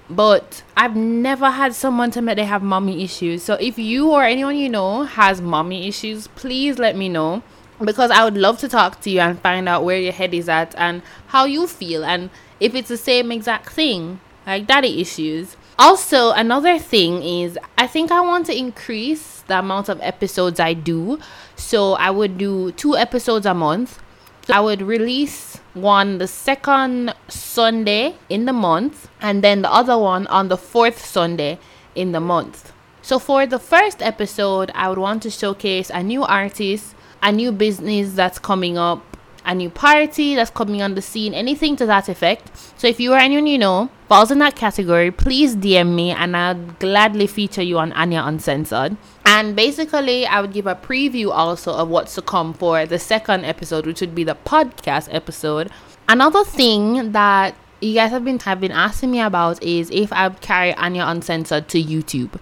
but 0.09 0.63
I've 0.79 0.97
never 0.97 1.51
had 1.51 1.75
someone 1.75 2.11
tell 2.11 2.23
me 2.23 2.33
they 2.33 2.47
have 2.47 2.63
mommy 2.63 3.05
issues. 3.05 3.43
So 3.43 3.59
if 3.61 3.79
you 3.79 4.11
or 4.11 4.25
anyone 4.25 4.57
you 4.57 4.71
know 4.71 5.03
has 5.03 5.43
mommy 5.43 5.87
issues, 5.87 6.29
please 6.29 6.79
let 6.79 6.97
me 6.97 7.11
know 7.11 7.43
because 7.85 8.11
I 8.11 8.25
would 8.25 8.39
love 8.39 8.61
to 8.61 8.69
talk 8.69 9.03
to 9.03 9.11
you 9.11 9.21
and 9.21 9.39
find 9.39 9.69
out 9.69 9.85
where 9.85 9.99
your 9.99 10.13
head 10.15 10.33
is 10.33 10.49
at 10.49 10.75
and 10.79 11.03
how 11.27 11.45
you 11.45 11.67
feel 11.67 12.03
and 12.03 12.31
if 12.61 12.75
it's 12.75 12.89
the 12.89 12.97
same 12.97 13.31
exact 13.31 13.71
thing 13.73 14.21
like 14.47 14.69
daddy 14.69 15.01
issues 15.01 15.57
also, 15.83 16.31
another 16.31 16.79
thing 16.79 17.25
is 17.25 17.59
I 17.77 17.89
think 17.89 18.13
I 18.13 18.21
want 18.21 18.47
to 18.47 18.57
increase 18.57 19.43
the 19.49 19.59
amount 19.59 19.89
of 19.89 20.01
episodes 20.01 20.61
I 20.61 20.75
do. 20.75 21.19
So 21.57 21.95
I 21.95 22.09
would 22.09 22.39
do 22.39 22.71
two 22.73 22.97
episodes 22.97 23.47
a 23.47 23.53
month. 23.53 23.99
So 24.47 24.55
I 24.55 24.61
would 24.61 24.81
release 24.81 25.57
one 25.75 26.19
the 26.19 26.29
second 26.29 27.15
Sunday 27.27 28.15
in 28.29 28.45
the 28.45 28.53
month 28.53 29.09
and 29.21 29.43
then 29.43 29.63
the 29.63 29.73
other 29.73 29.99
one 29.99 30.29
on 30.29 30.47
the 30.47 30.57
fourth 30.57 31.05
Sunday 31.05 31.59
in 31.97 32.13
the 32.13 32.21
month. 32.21 32.73
So 33.03 33.19
for 33.19 33.45
the 33.45 33.59
first 33.59 34.03
episode, 34.03 34.71
I 34.77 34.89
would 34.89 34.99
want 34.99 35.25
to 35.25 35.31
showcase 35.31 35.91
a 35.91 36.01
new 36.01 36.23
artist, 36.23 36.95
a 37.25 37.33
new 37.33 37.51
business 37.51 38.13
that's 38.13 38.39
coming 38.39 38.79
up, 38.79 39.12
a 39.45 39.55
new 39.55 39.71
party 39.71 40.35
that's 40.35 40.51
coming 40.51 40.83
on 40.83 40.95
the 40.95 41.03
scene, 41.03 41.35
anything 41.35 41.77
to 41.77 41.87
that 41.87 42.09
effect. 42.09 42.51
So 42.77 42.87
if 42.87 43.01
you 43.01 43.13
or 43.13 43.19
anyone 43.19 43.47
you 43.47 43.59
know 43.59 43.91
falls 44.09 44.31
in 44.31 44.39
that 44.39 44.57
category, 44.57 45.11
please 45.11 45.57
DM 45.57 45.95
me 45.95 46.11
and 46.11 46.37
I'll 46.37 46.55
gladly 46.55 47.27
feature 47.27 47.63
you 47.63 47.79
on 47.79 47.93
Anya 47.93 48.23
Uncensored. 48.25 48.97
And 49.25 49.57
basically, 49.57 50.27
I 50.27 50.41
would 50.41 50.53
give 50.53 50.67
a 50.67 50.75
preview 50.75 51.31
also 51.31 51.73
of 51.73 51.89
what's 51.89 52.15
to 52.17 52.23
come 52.23 52.53
for 52.55 52.87
the 52.87 52.99
second 52.99 53.45
episode, 53.45 53.87
which 53.87 54.01
would 54.01 54.15
be 54.15 54.25
the 54.25 54.35
podcast 54.35 55.09
episode. 55.13 55.71
Another 56.09 56.45
thing 56.45 57.13
that 57.13 57.55
you 57.81 57.95
guys 57.95 58.11
have 58.11 58.25
been 58.25 58.39
have 58.41 58.61
been 58.61 58.73
asking 58.73 59.11
me 59.11 59.21
about 59.21 59.63
is 59.63 59.91
if 59.91 60.13
I 60.13 60.29
would 60.29 60.41
carry 60.41 60.75
Anya 60.75 61.05
Uncensored 61.07 61.69
to 61.69 61.83
YouTube. 61.83 62.39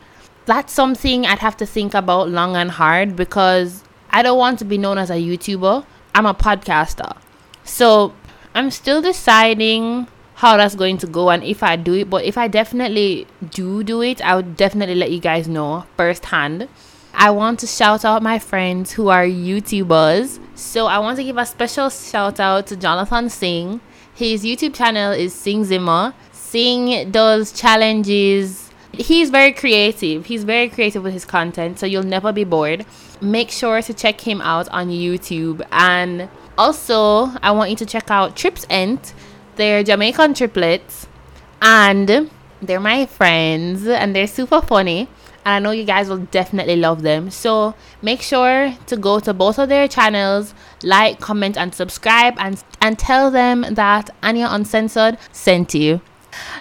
That's 0.46 0.72
something 0.72 1.26
I'd 1.26 1.38
have 1.38 1.56
to 1.58 1.66
think 1.66 1.94
about 1.94 2.28
long 2.28 2.56
and 2.56 2.70
hard 2.72 3.14
because 3.14 3.84
I 4.10 4.22
don't 4.22 4.38
want 4.38 4.58
to 4.58 4.64
be 4.64 4.78
known 4.78 4.98
as 4.98 5.10
a 5.10 5.14
YouTuber. 5.14 5.84
I'm 6.14 6.26
a 6.26 6.34
podcaster. 6.34 7.16
So 7.64 8.14
I'm 8.54 8.70
still 8.70 9.00
deciding 9.00 10.08
how 10.34 10.56
that's 10.56 10.74
going 10.74 10.96
to 10.98 11.06
go 11.06 11.30
and 11.30 11.44
if 11.44 11.62
I 11.62 11.76
do 11.76 11.94
it. 11.94 12.08
But 12.10 12.24
if 12.24 12.38
I 12.38 12.48
definitely 12.48 13.26
do 13.50 13.82
do 13.84 14.02
it, 14.02 14.22
I 14.22 14.36
would 14.36 14.56
definitely 14.56 14.94
let 14.94 15.10
you 15.10 15.20
guys 15.20 15.46
know 15.46 15.84
firsthand. 15.96 16.68
I 17.12 17.30
want 17.30 17.60
to 17.60 17.66
shout 17.66 18.04
out 18.04 18.22
my 18.22 18.38
friends 18.38 18.92
who 18.92 19.08
are 19.08 19.24
YouTubers. 19.24 20.40
So 20.54 20.86
I 20.86 20.98
want 20.98 21.18
to 21.18 21.24
give 21.24 21.36
a 21.36 21.44
special 21.44 21.90
shout 21.90 22.40
out 22.40 22.66
to 22.68 22.76
Jonathan 22.76 23.28
Singh. 23.28 23.80
His 24.14 24.44
YouTube 24.44 24.74
channel 24.74 25.12
is 25.12 25.34
Sing 25.34 25.64
Zimmer. 25.64 26.14
Singh 26.32 27.10
does 27.10 27.52
challenges. 27.52 28.69
He's 28.92 29.30
very 29.30 29.52
creative. 29.52 30.26
He's 30.26 30.44
very 30.44 30.68
creative 30.68 31.02
with 31.02 31.12
his 31.12 31.24
content, 31.24 31.78
so 31.78 31.86
you'll 31.86 32.02
never 32.02 32.32
be 32.32 32.44
bored 32.44 32.84
make 33.20 33.50
sure 33.50 33.82
to 33.82 33.94
check 33.94 34.20
him 34.20 34.40
out 34.40 34.68
on 34.70 34.88
YouTube. 34.88 35.62
And 35.72 36.28
also, 36.56 37.30
I 37.42 37.50
want 37.52 37.70
you 37.70 37.76
to 37.76 37.86
check 37.86 38.10
out 38.10 38.36
Trips 38.36 38.66
Ent. 38.70 39.14
They're 39.56 39.82
Jamaican 39.82 40.34
triplets, 40.34 41.06
and 41.60 42.30
they're 42.62 42.80
my 42.80 43.06
friends, 43.06 43.86
and 43.86 44.14
they're 44.14 44.26
super 44.26 44.60
funny. 44.62 45.08
And 45.44 45.54
I 45.54 45.58
know 45.58 45.70
you 45.70 45.84
guys 45.84 46.08
will 46.08 46.18
definitely 46.18 46.76
love 46.76 47.02
them. 47.02 47.30
So 47.30 47.74
make 48.02 48.20
sure 48.20 48.74
to 48.86 48.96
go 48.96 49.20
to 49.20 49.32
both 49.32 49.58
of 49.58 49.68
their 49.68 49.88
channels, 49.88 50.54
like, 50.82 51.20
comment, 51.20 51.56
and 51.56 51.74
subscribe, 51.74 52.34
and 52.38 52.62
and 52.80 52.98
tell 52.98 53.30
them 53.30 53.64
that 53.70 54.10
Anya 54.22 54.48
Uncensored 54.50 55.18
sent 55.32 55.74
you. 55.74 56.00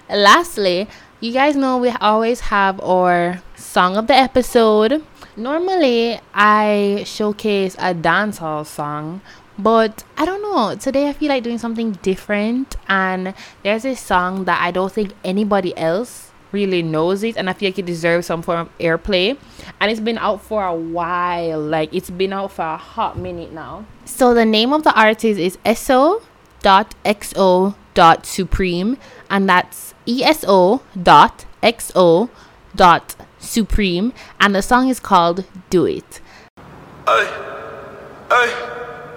Lastly, 0.10 0.88
you 1.20 1.34
guys 1.34 1.56
know 1.56 1.78
we 1.78 1.90
always 2.02 2.40
have 2.40 2.80
our 2.82 3.42
song 3.56 3.98
of 3.98 4.08
the 4.08 4.14
episode 4.14 5.04
normally 5.40 6.20
I 6.34 7.04
showcase 7.06 7.76
a 7.76 7.96
dancehall 7.96 8.66
song, 8.66 9.22
but 9.58 10.04
I 10.18 10.26
don't 10.26 10.42
know. 10.42 10.76
Today 10.76 11.08
I 11.08 11.14
feel 11.14 11.30
like 11.30 11.44
doing 11.44 11.58
something 11.58 11.94
different, 12.04 12.76
and 12.88 13.34
there's 13.64 13.86
a 13.86 13.96
song 13.96 14.46
that 14.46 14.62
I 14.62 14.72
don't 14.72 14.92
think 14.92 15.14
anybody 15.24 15.76
else 15.78 16.32
really 16.52 16.82
knows 16.82 17.24
it, 17.24 17.38
and 17.38 17.50
I 17.50 17.54
feel 17.54 17.70
like 17.70 17.80
it 17.80 17.86
deserves 17.86 18.28
some 18.28 18.42
form 18.42 18.60
of 18.60 18.78
airplay. 18.80 19.38
And 19.80 19.90
it's 19.92 20.00
been 20.02 20.18
out 20.18 20.42
for 20.42 20.66
a 20.66 20.76
while, 20.76 21.62
like 21.62 21.94
it's 21.94 22.10
been 22.10 22.34
out 22.34 22.52
for 22.52 22.66
a 22.66 22.78
hot 22.78 23.18
minute 23.18 23.54
now. 23.54 23.86
So 24.06 24.34
the 24.34 24.46
name 24.46 24.74
of 24.74 24.84
the 24.84 24.94
artist 24.94 25.40
is 25.40 25.58
eso 25.64 26.22
dot 26.62 26.96
xo 27.06 27.76
dot 27.94 28.26
supreme, 28.26 28.98
and 29.30 29.48
that's 29.48 29.94
ESO.XO.Supreme, 30.10 30.82
and 34.39 34.56
the 34.56 34.62
song 34.63 34.89
is 34.89 35.00
called 35.00 35.45
Do 35.69 35.86
It. 35.86 36.19
Hey, 37.06 37.28
hey. 38.30 38.50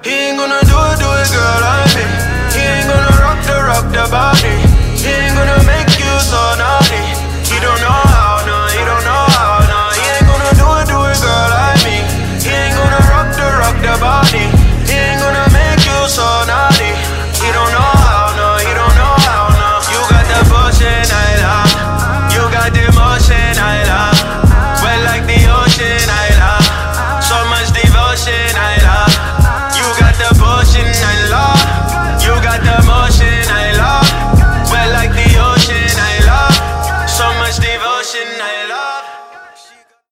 He 0.04 0.10
ain't 0.10 0.36
gonna 0.36 0.60
do 0.68 0.76
it, 0.76 0.98
do 1.00 1.08
it, 1.08 1.30
girl, 1.32 1.64
I 1.64 1.88
mean. 1.96 2.12
He 2.52 2.60
ain't 2.60 2.84
gonna 2.90 3.08
rock 3.24 3.40
the, 3.48 3.56
rock 3.64 3.88
the 3.88 4.04
body. 4.12 4.60
He 5.00 5.08
ain't 5.08 5.32
gonna 5.32 5.64
make 5.64 5.88
you 5.96 6.12
so 6.20 6.42
naughty. 6.60 7.00
He 7.48 7.56
don't 7.56 7.80
know 7.80 8.02
how, 8.12 8.44
no, 8.44 8.68
he 8.68 8.84
don't 8.84 9.04
know 9.08 9.24
how, 9.32 9.64
no. 9.64 9.96
He 9.96 10.04
ain't 10.04 10.28
gonna 10.28 10.52
do 10.60 10.68
it, 10.76 10.92
do 10.92 10.98
it, 11.08 11.16
girl, 11.24 11.52
I 11.56 11.72
mean. 11.88 12.04
He 12.36 12.52
ain't 12.52 12.76
gonna 12.76 13.00
rock 13.08 13.32
the, 13.32 13.48
rock 13.56 13.80
the 13.80 13.96
body. 13.96 14.51